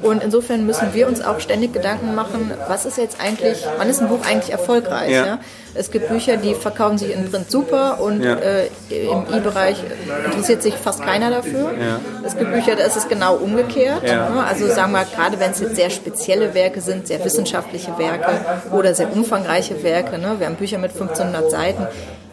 [0.01, 4.01] und insofern müssen wir uns auch ständig Gedanken machen, was ist jetzt eigentlich wann ist
[4.01, 5.11] ein Buch eigentlich erfolgreich?
[5.11, 5.25] Ja.
[5.25, 5.39] ja?
[5.75, 8.35] Es gibt Bücher, die verkaufen sich in Print super und ja.
[8.35, 9.77] äh, im E-Bereich
[10.25, 11.71] interessiert sich fast keiner dafür.
[11.79, 11.99] Ja.
[12.25, 14.03] Es gibt Bücher, da ist es genau umgekehrt.
[14.03, 14.43] Ne?
[14.47, 18.31] Also sagen wir, gerade wenn es jetzt sehr spezielle Werke sind, sehr wissenschaftliche Werke
[18.71, 20.17] oder sehr umfangreiche Werke.
[20.17, 20.35] Ne?
[20.39, 21.87] Wir haben Bücher mit 1500 Seiten,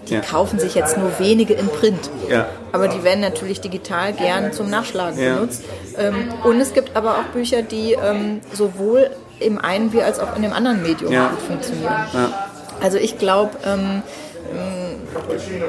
[0.09, 0.21] die ja.
[0.21, 2.11] kaufen sich jetzt nur wenige in Print.
[2.31, 2.47] Ja.
[2.73, 5.35] Aber die werden natürlich digital gern zum Nachschlagen ja.
[5.35, 5.63] benutzt.
[5.99, 9.11] Ähm, und es gibt aber auch Bücher, die ähm, sowohl
[9.41, 11.29] im einen wie als auch in dem anderen Medium ja.
[11.29, 12.07] gut funktionieren.
[12.13, 12.49] Ja.
[12.81, 14.03] Also ich glaube, ähm,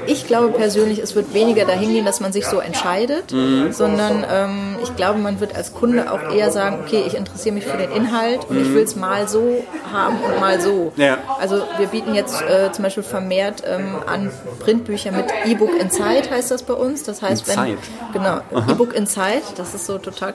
[0.05, 3.71] ich glaube persönlich, es wird weniger dahin gehen, dass man sich so entscheidet, mhm.
[3.71, 7.65] sondern ähm, ich glaube, man wird als Kunde auch eher sagen, okay, ich interessiere mich
[7.65, 8.63] für den Inhalt und mhm.
[8.63, 10.91] ich will es mal so haben und mal so.
[10.95, 11.17] Ja.
[11.39, 16.51] Also wir bieten jetzt äh, zum Beispiel vermehrt ähm, an Printbücher mit E-Book Inside heißt
[16.51, 17.03] das bei uns.
[17.03, 17.77] Das heißt, wenn
[18.13, 20.33] genau E-Book Inside, das ist so total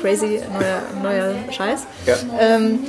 [0.00, 1.86] crazy neuer, neuer Scheiß.
[2.06, 2.16] Ja.
[2.38, 2.80] Ähm,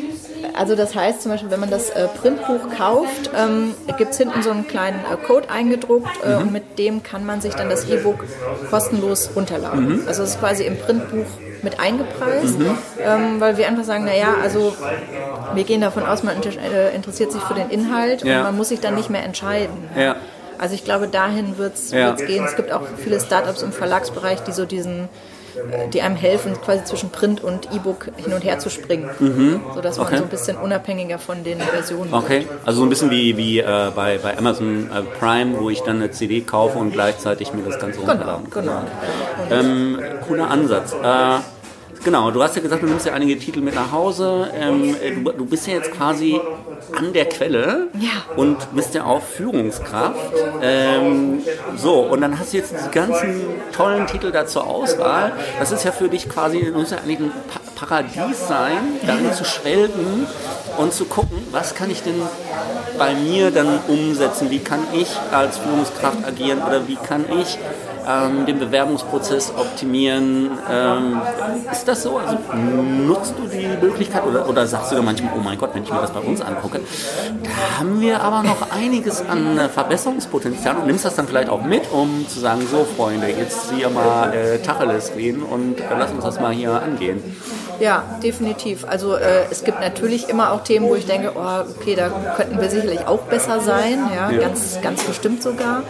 [0.53, 4.41] also das heißt zum Beispiel, wenn man das äh, Printbuch kauft, ähm, gibt es hinten
[4.43, 6.41] so einen kleinen äh, Code eingedruckt äh, mhm.
[6.41, 8.23] und mit dem kann man sich dann das E-Book
[8.69, 10.01] kostenlos runterladen.
[10.01, 10.07] Mhm.
[10.07, 11.25] Also es ist quasi im Printbuch
[11.61, 12.77] mit eingepreist, mhm.
[12.99, 14.75] ähm, weil wir einfach sagen, naja, also
[15.53, 18.39] wir gehen davon aus, man äh, interessiert sich für den Inhalt ja.
[18.39, 19.89] und man muss sich dann nicht mehr entscheiden.
[19.97, 20.17] Ja.
[20.57, 22.11] Also ich glaube, dahin wird es ja.
[22.11, 22.45] gehen.
[22.45, 25.09] Es gibt auch viele Startups im Verlagsbereich, die so diesen
[25.93, 29.61] die einem helfen, quasi zwischen Print und E-Book hin und her zu springen, mhm.
[29.73, 30.17] sodass man okay.
[30.17, 33.91] so ein bisschen unabhängiger von den Versionen Okay, also so ein bisschen wie, wie äh,
[33.95, 37.79] bei, bei Amazon äh, Prime, wo ich dann eine CD kaufe und gleichzeitig mir das
[37.79, 38.63] Ganze genau, runterladen kann.
[38.63, 38.81] Genau.
[39.51, 40.93] Ähm, cooler Ansatz.
[40.93, 41.39] Äh,
[42.03, 44.49] Genau, du hast ja gesagt, du nimmst ja einige Titel mit nach Hause.
[44.53, 46.39] Ähm, du, du, bist ja jetzt quasi
[46.97, 48.35] an der Quelle ja.
[48.35, 50.33] und bist ja auch Führungskraft.
[50.61, 51.41] Ähm,
[51.77, 53.41] so, und dann hast du jetzt diese ganzen
[53.71, 55.31] tollen Titel da zur Auswahl.
[55.59, 57.31] Das ist ja für dich quasi, muss ja eigentlich ein
[57.75, 60.27] Paradies sein, darin zu schwelgen
[60.77, 62.21] und zu gucken, was kann ich denn
[62.97, 64.49] bei mir dann umsetzen?
[64.49, 67.57] Wie kann ich als Führungskraft agieren oder wie kann ich
[68.07, 70.51] ähm, den Bewerbungsprozess optimieren.
[70.69, 71.21] Ähm,
[71.71, 72.17] ist das so?
[72.17, 72.37] Also
[73.07, 75.91] nutzt du die Möglichkeit oder, oder sagst du da manchmal, oh mein Gott, wenn ich
[75.91, 76.79] mir das bei uns angucke,
[77.43, 81.63] da haben wir aber noch einiges an äh, Verbesserungspotenzial und nimmst das dann vielleicht auch
[81.63, 86.11] mit, um zu sagen, so Freunde, jetzt hier mal äh, Tacheles reden und äh, lass
[86.11, 87.21] uns das mal hier angehen.
[87.79, 88.85] Ja, definitiv.
[88.87, 92.59] Also äh, es gibt natürlich immer auch Themen, wo ich denke, oh, okay, da könnten
[92.61, 94.39] wir sicherlich auch besser sein, ja, ja.
[94.39, 95.83] Ganz, ganz bestimmt sogar.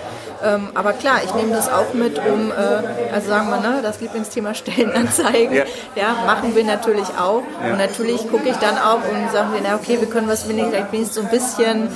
[0.43, 4.01] Ähm, aber klar, ich nehme das auch mit, um, äh, also sagen wir, ne, das
[4.01, 5.63] Lieblingsthema Stellenanzeigen, ja.
[5.95, 7.43] ja machen wir natürlich auch.
[7.63, 7.71] Ja.
[7.71, 11.13] Und natürlich gucke ich dann auch und sagen wir, na okay, wir können was wenigstens
[11.13, 11.89] so ein bisschen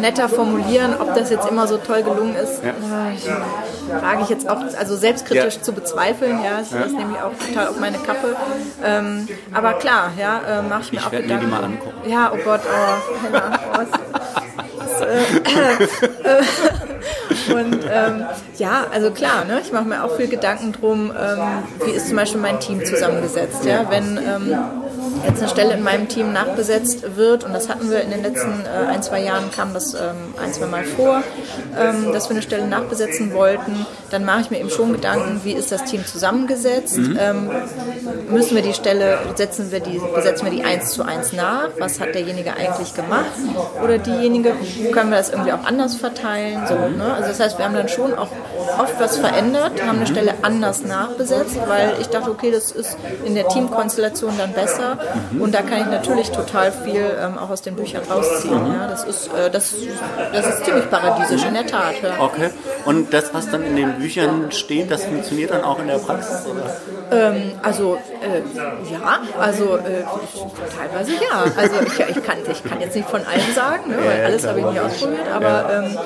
[0.00, 2.62] netter formulieren, ob das jetzt immer so toll gelungen ist.
[2.62, 2.70] Ja.
[2.70, 7.32] Äh, frage ich jetzt auch, also selbstkritisch zu bezweifeln, ja, das, das nehme ich auch
[7.46, 8.36] total auf meine Kappe.
[8.84, 11.34] Ähm, aber klar, ja, äh, mache ich mir ich auch Gedanken.
[11.34, 12.10] Mir die mal angucken.
[12.10, 13.88] Ja, oh Gott, oh, ja, was,
[14.86, 15.18] was, äh,
[17.50, 18.24] äh, und ähm,
[18.58, 21.38] ja, also klar, ne, ich mache mir auch viel Gedanken drum, ähm,
[21.84, 23.64] wie ist zum Beispiel mein Team zusammengesetzt.
[23.64, 23.86] Ja?
[23.90, 24.58] Wenn ähm,
[25.26, 28.64] jetzt eine Stelle in meinem Team nachbesetzt wird, und das hatten wir in den letzten
[28.64, 31.22] äh, ein, zwei Jahren, kam das ähm, ein, zwei Mal vor,
[31.78, 35.52] ähm, dass wir eine Stelle nachbesetzen wollten, dann mache ich mir eben schon Gedanken, wie
[35.52, 36.98] ist das Team zusammengesetzt?
[36.98, 37.18] Mhm.
[37.20, 37.50] Ähm,
[38.30, 41.68] müssen wir die Stelle, setzen wir die, besetzen wir die eins zu eins nach?
[41.78, 43.26] Was hat derjenige eigentlich gemacht?
[43.82, 44.52] Oder diejenige,
[44.92, 46.62] können wir das irgendwie auch anders verteilen?
[46.68, 47.14] So, ne?
[47.14, 48.28] Also das heißt, wir haben dann schon auch
[48.78, 50.06] oft was verändert, haben eine mhm.
[50.06, 54.98] Stelle anders nachbesetzt, weil ich dachte, okay, das ist in der Teamkonstellation dann besser
[55.32, 55.40] Mhm.
[55.40, 58.62] Und da kann ich natürlich total viel ähm, auch aus den Büchern rausziehen.
[58.62, 58.72] Mhm.
[58.72, 59.74] Ja, das, ist, äh, das,
[60.32, 61.94] das ist ziemlich paradiesisch, in der Tat.
[62.02, 62.20] Ja.
[62.20, 62.50] Okay.
[62.84, 66.46] Und das, was dann in den Büchern steht, das funktioniert dann auch in der Praxis?
[67.10, 68.40] Ähm, also äh,
[68.92, 70.02] ja, also äh,
[70.76, 71.44] teilweise ja.
[71.56, 74.60] Also ich, ich, kann, ich kann jetzt nicht von allen sagen, ne, weil alles habe
[74.60, 75.98] ich nicht ausprobiert, aber ähm,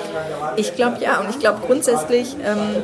[0.57, 1.21] ich glaube ja.
[1.21, 2.83] Und ich glaube grundsätzlich, ähm,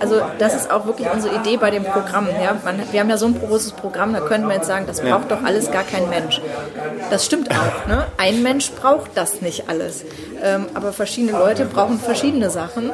[0.00, 2.28] also das ist auch wirklich unsere Idee bei dem Programm.
[2.28, 2.56] Ja?
[2.64, 5.30] Man, wir haben ja so ein großes Programm, da könnten wir jetzt sagen, das braucht
[5.30, 6.40] doch alles gar kein Mensch.
[7.10, 7.86] Das stimmt auch.
[7.86, 8.06] Ne?
[8.16, 10.04] Ein Mensch braucht das nicht alles.
[10.42, 12.90] Ähm, aber verschiedene Leute brauchen verschiedene Sachen.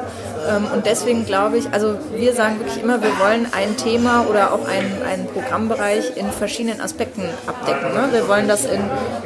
[0.47, 4.53] Ähm, und deswegen glaube ich, also wir sagen wirklich immer, wir wollen ein Thema oder
[4.53, 7.93] auch einen, einen Programmbereich in verschiedenen Aspekten abdecken.
[7.93, 8.09] Ne?
[8.11, 8.81] Wir wollen das in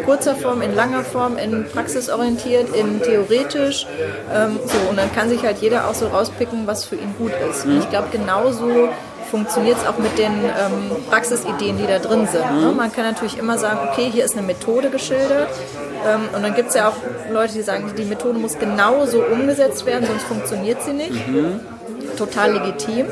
[0.05, 3.87] kurzer Form, in langer Form, in praxisorientiert, in theoretisch.
[4.33, 7.33] Ähm, so, und dann kann sich halt jeder auch so rauspicken, was für ihn gut
[7.49, 7.65] ist.
[7.65, 8.89] Und ich glaube, genauso
[9.33, 12.45] funktioniert es auch mit den ähm, Praxisideen, die da drin sind.
[12.61, 12.71] Ne?
[12.71, 15.49] Man kann natürlich immer sagen, okay, hier ist eine Methode geschildert.
[16.07, 16.97] Ähm, und dann gibt es ja auch
[17.31, 21.27] Leute, die sagen, die Methode muss genauso umgesetzt werden, sonst funktioniert sie nicht.
[21.27, 21.61] Mhm.
[22.15, 23.07] Total legitim.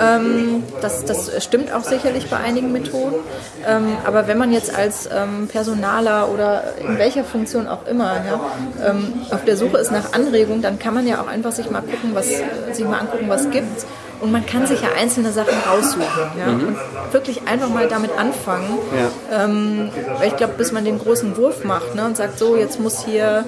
[0.00, 3.20] Ähm, das, das stimmt auch sicherlich bei einigen Methoden.
[3.64, 8.90] Ähm, aber wenn man jetzt als ähm, Personaler oder in welcher Funktion auch immer ja,
[8.90, 11.82] ähm, auf der Suche ist nach Anregung, dann kann man ja auch einfach sich mal
[11.82, 12.26] gucken, was,
[12.72, 13.86] sich mal angucken, was gibt
[14.22, 16.06] und man kann sich ja einzelne Sachen raussuchen.
[16.38, 16.46] Ja?
[16.46, 16.68] Mhm.
[16.68, 16.76] Und
[17.12, 18.78] wirklich einfach mal damit anfangen.
[18.96, 19.44] Ja.
[19.44, 22.78] Ähm, weil ich glaube, bis man den großen Wurf macht ne, und sagt, so, jetzt
[22.78, 23.44] muss hier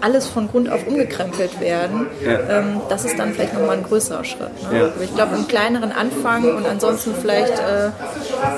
[0.00, 2.58] alles von Grund auf umgekrempelt werden, ja.
[2.58, 4.70] ähm, das ist dann vielleicht nochmal ein größerer Schritt.
[4.70, 4.78] Ne?
[4.78, 4.84] Ja.
[4.86, 7.90] Aber ich glaube, einen kleineren Anfang und ansonsten vielleicht äh,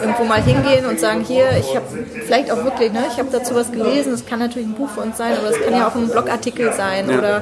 [0.01, 1.87] irgendwo mal hingehen und sagen, hier, ich habe
[2.27, 5.01] vielleicht auch wirklich, ne, ich habe dazu was gelesen, es kann natürlich ein Buch für
[5.01, 7.19] uns sein, aber es kann ja auch ein Blogartikel sein ja.
[7.19, 7.37] oder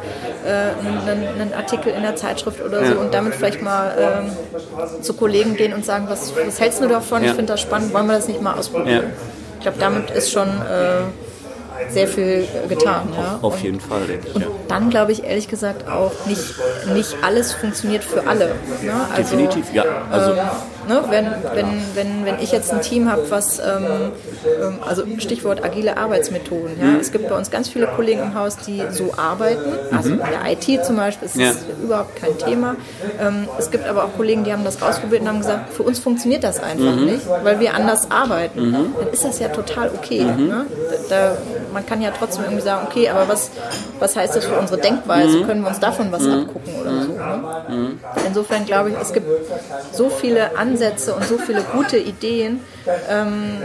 [0.45, 5.55] äh, ein, Artikel in der Zeitschrift oder so und damit vielleicht mal ähm, zu Kollegen
[5.55, 7.22] gehen und sagen, was, was hältst du davon?
[7.22, 9.05] Ich finde das spannend, wollen wir das nicht mal ausprobieren?
[9.59, 10.49] Ich glaube, damit ist schon...
[11.91, 13.09] Sehr viel getan.
[13.16, 13.39] Ja.
[13.43, 14.35] Auf, jeden Fall, denke ich.
[14.35, 16.55] Und dann glaube ich ehrlich gesagt auch, nicht,
[16.95, 18.55] nicht alles funktioniert für alle.
[18.83, 18.93] Ne?
[19.14, 19.85] Also, Definitiv, ja.
[20.11, 20.39] Also, ähm,
[20.89, 24.12] ne, wenn, wenn, wenn, wenn ich jetzt ein Team habe, was, ähm,
[24.61, 26.78] ähm, also Stichwort agile Arbeitsmethoden.
[26.80, 26.87] Ja?
[26.87, 27.01] Mhm.
[27.01, 29.72] Es gibt bei uns ganz viele Kollegen im Haus, die so arbeiten.
[29.91, 30.18] Also mhm.
[30.18, 31.53] der IT zum Beispiel ist ja.
[31.83, 32.76] überhaupt kein Thema.
[33.20, 35.99] Ähm, es gibt aber auch Kollegen, die haben das ausprobiert und haben gesagt, für uns
[35.99, 37.07] funktioniert das einfach mhm.
[37.07, 38.70] nicht, weil wir anders arbeiten.
[38.70, 38.95] Mhm.
[38.99, 40.24] Dann ist das ja total okay.
[40.24, 40.49] Mhm.
[40.49, 40.66] Ne?
[41.09, 41.37] Da,
[41.72, 43.51] man kann ja trotzdem irgendwie sagen, okay, aber was,
[43.99, 45.43] was heißt das für unsere Denkweise?
[45.43, 47.12] Können wir uns davon was abgucken oder so?
[47.12, 47.93] Ne?
[48.26, 49.26] Insofern glaube ich, es gibt
[49.93, 52.60] so viele andere Ansätze und so viele gute Ideen.
[53.08, 53.58] Ähm,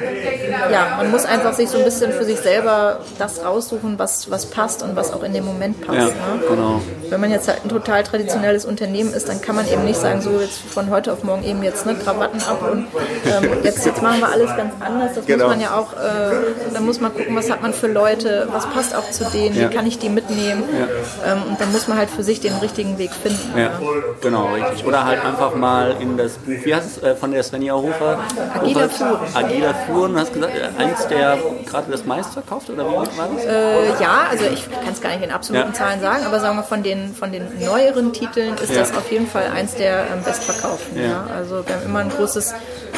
[0.71, 4.45] ja, man muss einfach sich so ein bisschen für sich selber das raussuchen, was, was
[4.47, 5.97] passt und was auch in dem Moment passt.
[5.97, 6.41] Ja, ne?
[6.47, 6.81] genau.
[7.09, 10.21] Wenn man jetzt halt ein total traditionelles Unternehmen ist, dann kann man eben nicht sagen,
[10.21, 12.87] so jetzt von heute auf morgen eben jetzt ne, Krawatten ab und
[13.25, 15.15] ähm, jetzt, jetzt machen wir alles ganz anders.
[15.15, 15.45] Das genau.
[15.45, 18.67] muss man ja auch, äh, da muss man gucken, was hat man für Leute, was
[18.67, 19.69] passt auch zu denen, ja.
[19.69, 20.63] wie kann ich die mitnehmen.
[20.71, 21.33] Ja.
[21.33, 23.57] Ähm, und dann muss man halt für sich den richtigen Weg finden.
[23.57, 23.79] Ja,
[24.21, 24.85] genau, richtig.
[24.85, 28.19] Oder halt einfach mal in das Buch, wie heißt es, äh, von der Svenja Hofer?
[28.53, 29.19] Agiler Führen.
[29.35, 33.05] Agiler Führen, du hast gesagt, äh, eins der gerade das meiste verkauft oder wie war
[33.05, 33.45] das?
[33.45, 35.73] Äh, ja, also ich kann es gar nicht in absoluten ja.
[35.73, 38.79] Zahlen sagen, aber sagen wir von den, von den neueren Titeln ist ja.
[38.79, 41.01] das auf jeden Fall eins der ähm, bestverkauften.
[41.01, 41.25] Ja.
[41.35, 42.53] Also wir haben immer ein großes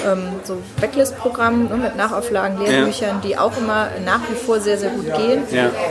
[0.05, 4.91] ähm, so Backlist-Programm ne, mit Nachauflagen, Lehrbüchern, die auch immer nach wie vor sehr, sehr
[4.91, 5.43] gut gehen.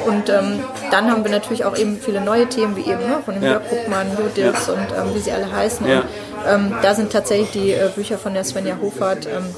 [0.07, 3.35] Und ähm, dann haben wir natürlich auch eben viele neue Themen, wie eben ne, von
[3.35, 5.87] dem Jörg Bruckmann, Judith und ähm, wie sie alle heißen.
[5.87, 6.05] Und,
[6.47, 9.27] ähm, da sind tatsächlich die äh, Bücher von der Svenja Hofert.
[9.27, 9.55] Ähm,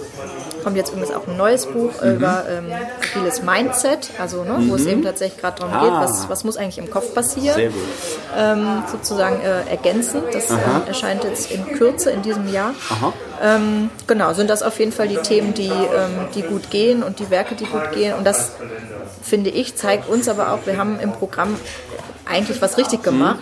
[0.63, 2.17] kommt jetzt übrigens auch ein neues Buch mhm.
[2.17, 2.67] über ähm,
[3.01, 4.91] agiles Mindset, also ne, wo es mhm.
[4.91, 5.81] eben tatsächlich gerade darum ah.
[5.83, 7.73] geht, was, was muss eigentlich im Kopf passieren.
[8.37, 10.25] Ähm, sozusagen äh, ergänzend.
[10.33, 10.57] Das äh,
[10.87, 12.75] erscheint jetzt in Kürze in diesem Jahr.
[13.43, 17.19] Ähm, genau, sind das auf jeden Fall die Themen, die, ähm, die gut gehen und
[17.19, 18.15] die Werke, die gut gehen.
[18.15, 18.53] Und das
[19.23, 21.57] finde ich, zeigt uns aber auch, wir haben im Programm
[22.31, 23.41] eigentlich was richtig gemacht,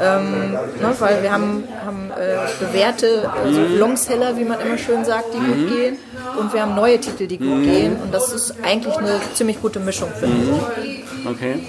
[0.00, 5.34] ähm, ne, weil wir haben, haben äh, bewährte also Longseller, wie man immer schön sagt,
[5.34, 5.68] die gut mhm.
[5.68, 5.98] gehen
[6.38, 7.62] und wir haben neue Titel, die gut mhm.
[7.64, 10.36] gehen und das ist eigentlich eine ziemlich gute Mischung, finde
[10.82, 11.26] ich.
[11.26, 11.66] Okay.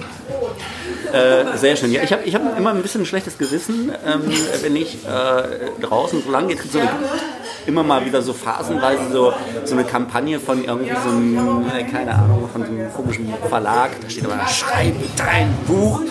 [1.12, 1.92] Äh, sehr schön.
[1.92, 4.22] Ja, ich habe ich hab immer ein bisschen ein schlechtes Gewissen, ähm,
[4.62, 6.80] wenn ich äh, draußen so lange geht, so
[7.66, 9.34] immer mal wieder so phasenweise so,
[9.66, 13.92] so eine Kampagne von irgendwie so einem, äh, keine Ahnung, von so einem komischen Verlag.
[14.02, 16.02] Da steht immer, schreib dein Buch.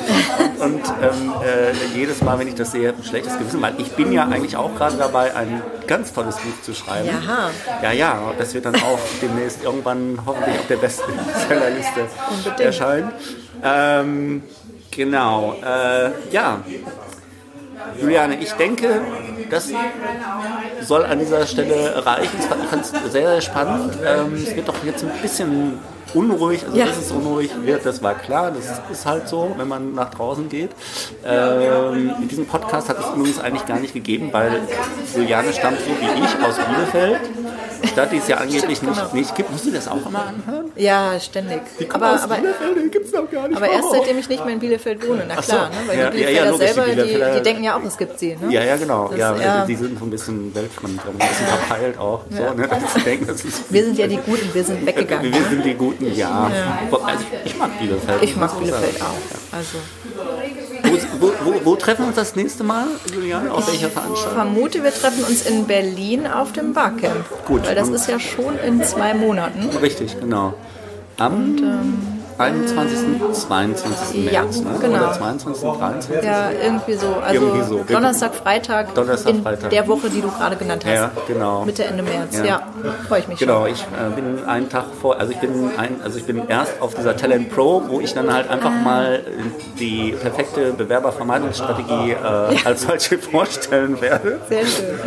[0.58, 3.74] Und ähm, äh, jedes Mal, wenn ich das sehe, habe ich ein schlechtes Gewissen, weil
[3.78, 7.08] ich bin ja eigentlich auch gerade dabei, ein ganz tolles Buch zu schreiben.
[7.08, 7.50] Jaha.
[7.82, 12.08] Ja, ja, das wird dann auch demnächst irgendwann hoffentlich auf der Bestsellerliste
[12.58, 13.10] erscheinen.
[13.62, 14.42] Ähm,
[14.90, 16.62] genau, äh, ja.
[17.98, 19.00] Juliane, ich denke,
[19.50, 19.70] das
[20.82, 22.38] soll an dieser Stelle reichen.
[22.38, 23.98] Ich fand es sehr, sehr spannend.
[24.04, 25.78] Ähm, es wird doch jetzt ein bisschen
[26.14, 26.86] unruhig, also Ja.
[26.86, 30.48] dass es unruhig wird, das war klar, das ist halt so, wenn man nach draußen
[30.48, 30.70] geht.
[31.24, 34.60] Ähm, diesen Podcast hat es übrigens eigentlich gar nicht gegeben, weil
[35.16, 37.20] Juliane stammt so wie ich aus Bielefeld,
[37.92, 38.92] Stadt, die es ja angeblich Genau.
[38.92, 39.50] nicht, nicht gibt.
[39.50, 40.70] Musst du das auch immer anhören?
[40.76, 41.60] Ja, ständig.
[41.88, 43.56] Kommt Aber, aus aber, Bielefeld, die gibt's doch gar nicht.
[43.56, 45.52] aber erst seitdem ich nicht mehr in Bielefeld wohne, na Ach so.
[45.52, 45.74] klar, ne?
[45.86, 48.18] weil Ja, die ja, ja, die selber, die, Bielefelder- die denken ja auch, es gibt
[48.18, 48.36] sie.
[48.40, 48.52] Ne?
[48.52, 49.08] Ja, ja, genau.
[49.08, 49.64] Das- ja, ja.
[49.64, 52.20] Die sind so ein bisschen weltfremd, ein bisschen verpeilt auch.
[52.30, 52.68] So, ne,
[53.04, 53.26] denken,
[53.70, 55.32] Wir sind ja die Guten, wir sind weggegangen.
[55.32, 56.50] Wir sind die Guten, ja.
[56.90, 58.22] Also ich mag Bielefeld.
[58.22, 59.56] Ich mag Bielefeld auch.
[59.56, 59.78] Also
[61.20, 63.52] Wo, wo, wo, treffen wir uns das nächste Mal, Juliane?
[63.52, 64.34] Auf welcher Veranstaltung?
[64.34, 67.24] vermute, wir treffen uns in Berlin auf dem Barcamp.
[67.46, 67.66] Gut.
[67.66, 69.68] Weil das ist ja schon in zwei Monaten.
[69.76, 70.54] Richtig, genau.
[71.18, 71.56] Am
[72.40, 72.98] 21.,
[73.32, 74.24] 22.
[74.32, 74.70] ja, März, ne?
[74.80, 74.96] genau.
[74.98, 76.24] Oder 22., 23.
[76.24, 77.06] Ja, irgendwie so.
[77.24, 77.84] Also Irgendwie so.
[77.88, 79.70] Donnerstag, Freitag Donnerstag, in Freitag.
[79.70, 80.92] der Woche, die du gerade genannt hast.
[80.94, 81.64] Ja, genau.
[81.64, 82.36] Mitte, Ende März.
[82.38, 82.44] Ja.
[82.44, 82.62] Ja,
[83.08, 86.18] freue ich mich Genau, ich äh, bin einen Tag vor, also ich bin ein, also
[86.18, 88.84] ich bin erst auf dieser Talent Pro, wo ich dann halt einfach Ah.
[88.84, 89.20] mal
[89.78, 94.38] die perfekte Bewerbervermeidungsstrategie äh, als solche vorstellen werde.
[94.38, 94.48] schon.
[94.48, 94.98] Sehr schön.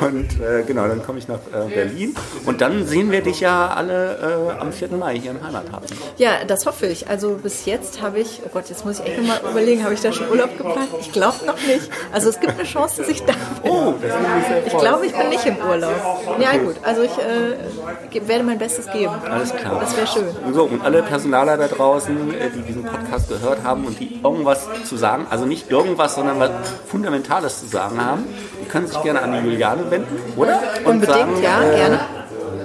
[0.00, 2.14] Und äh, genau, dann komme ich nach äh, Berlin
[2.46, 4.88] und dann sehen wir dich ja alle äh, am 4.
[4.92, 5.88] Mai hier im Heimathafen.
[6.16, 7.08] Ja, das hoffe ich.
[7.08, 10.00] Also bis jetzt habe ich, oh Gott, jetzt muss ich echt nochmal überlegen, habe ich
[10.00, 10.88] da schon Urlaub geplant?
[11.00, 11.90] Ich glaube noch nicht.
[12.12, 13.70] Also es gibt eine Chance, dass ich da bin.
[13.70, 15.94] Oh, das ist Ich glaube, ich bin nicht im Urlaub.
[16.38, 19.12] Ja gut, also ich äh, werde mein Bestes geben.
[19.28, 19.80] Alles klar.
[19.80, 20.54] Das wäre schön.
[20.54, 24.66] So, und alle Personaler da draußen, äh, die diesen Podcast gehört haben und die irgendwas
[24.84, 26.50] zu sagen, also nicht irgendwas, sondern was
[26.86, 28.24] Fundamentales zu sagen haben,
[28.60, 30.60] die können sich gerne an die Juliane wenden, oder?
[30.84, 32.00] Und Unbedingt, ja, äh, gerne.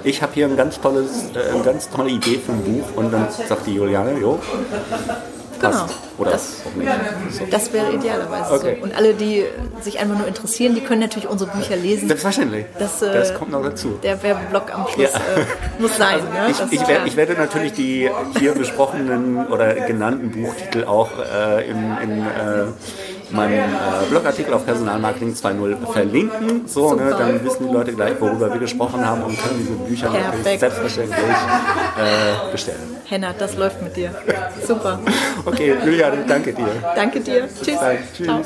[0.02, 3.12] Ich habe hier ein ganz tolles, äh, eine ganz tolle Idee für ein Buch und
[3.12, 4.38] dann sagt die Juliane, jo,
[5.60, 5.78] passt.
[5.78, 5.84] Genau.
[6.18, 6.90] Oder Das- auch nicht.
[7.38, 7.44] So.
[7.50, 8.76] Das wäre idealerweise Okay.
[8.78, 8.84] so.
[8.84, 9.44] Und alle, die
[9.82, 12.08] sich einfach nur interessieren, die können natürlich unsere Bücher lesen.
[12.08, 12.64] Selbstverständlich.
[12.78, 13.98] Das, äh, das kommt noch dazu.
[14.02, 15.18] Der Werbeblock am Schluss Ja.
[15.18, 16.20] äh, muss sein.
[16.32, 16.50] Ne?
[16.50, 21.76] Ich, ich, werde, ich werde natürlich die hier besprochenen oder genannten Buchtitel auch äh, in,
[22.02, 22.26] in
[23.32, 26.66] meinem äh, Blogartikel auf Personalmarketing 2.0 verlinken.
[26.66, 30.10] So, ne, dann wissen die Leute gleich, worüber wir gesprochen haben und können diese Bücher
[30.10, 30.60] natürlich Perfekt.
[30.60, 32.96] selbstverständlich äh, bestellen.
[33.06, 34.14] Henna, das läuft mit dir.
[34.66, 35.00] Super.
[35.44, 36.68] Okay, Juliane, danke dir.
[36.94, 37.48] Danke dir.
[37.48, 37.78] Tschüss.
[38.16, 38.26] Tschüss.
[38.26, 38.42] Ciao.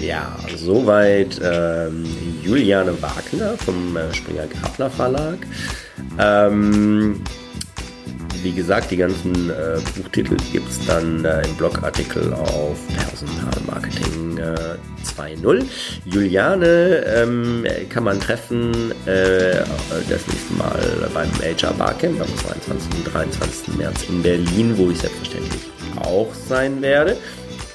[0.00, 2.06] Ja, soweit ähm,
[2.42, 5.38] Juliane Wagner vom äh, Springer Gabler Verlag.
[6.18, 7.22] Ähm,
[8.42, 14.76] wie gesagt, die ganzen äh, Buchtitel gibt es dann äh, im Blogartikel auf Personalmarketing äh,
[15.04, 15.64] 2.0.
[16.04, 19.62] Juliane ähm, kann man treffen äh,
[20.08, 22.98] das nächste Mal beim HR Barcamp am 22.
[22.98, 23.76] und 23.
[23.76, 25.62] März in Berlin, wo ich selbstverständlich
[25.96, 27.16] auch sein werde.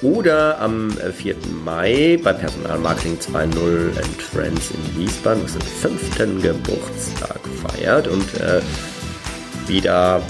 [0.02, 1.36] Oder am äh, 4.
[1.64, 8.60] Mai bei Personalmarketing 2.0 and Friends in Wiesbaden, was den fünften Geburtstag feiert und äh,
[9.66, 10.22] wieder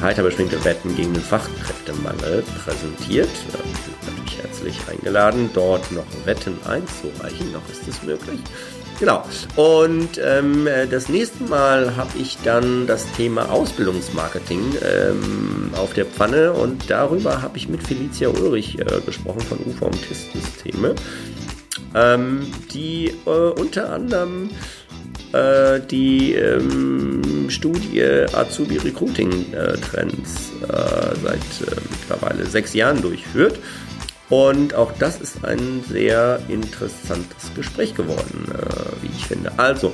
[0.00, 3.28] heiter beschwingte Wetten gegen den Fachkräftemangel präsentiert.
[3.28, 8.40] Äh, sind natürlich herzlich eingeladen, dort noch Wetten einzureichen, noch ist es möglich.
[9.00, 9.24] Genau.
[9.56, 16.06] Und ähm, äh, das nächste Mal habe ich dann das Thema Ausbildungsmarketing ähm, auf der
[16.06, 20.94] Pfanne und darüber habe ich mit Felicia Ulrich äh, gesprochen von UFOM Testsysteme,
[21.94, 24.50] ähm, die äh, unter anderem
[25.34, 33.58] äh, die ähm, Studie Azubi Recruiting äh, Trends äh, seit äh, mittlerweile sechs Jahren durchführt.
[34.30, 39.52] Und auch das ist ein sehr interessantes Gespräch geworden, äh, wie ich finde.
[39.56, 39.92] Also,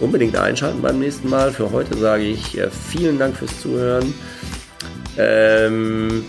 [0.00, 1.50] unbedingt einschalten beim nächsten Mal.
[1.52, 2.56] Für heute sage ich
[2.90, 4.14] vielen Dank fürs Zuhören.
[5.16, 6.24] Ähm,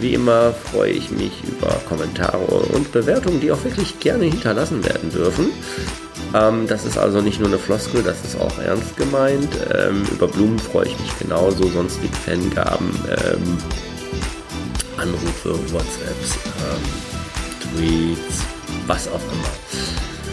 [0.00, 5.10] wie immer freue ich mich über Kommentare und Bewertungen, die auch wirklich gerne hinterlassen werden
[5.10, 5.50] dürfen.
[6.34, 9.48] Ähm, das ist also nicht nur eine Floskel, das ist auch ernst gemeint.
[9.74, 13.58] Ähm, über Blumen freue ich mich genauso, sonstige Fangaben, ähm,
[14.96, 18.42] Anrufe, WhatsApps, ähm, Tweets,
[18.86, 19.50] was auch immer.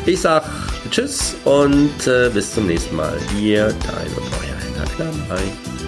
[0.05, 0.43] Ich sag
[0.91, 3.17] Tschüss und äh, bis zum nächsten Mal.
[3.39, 5.27] Ihr, dein und euer Henna Klamm.
[5.27, 5.84] Bye.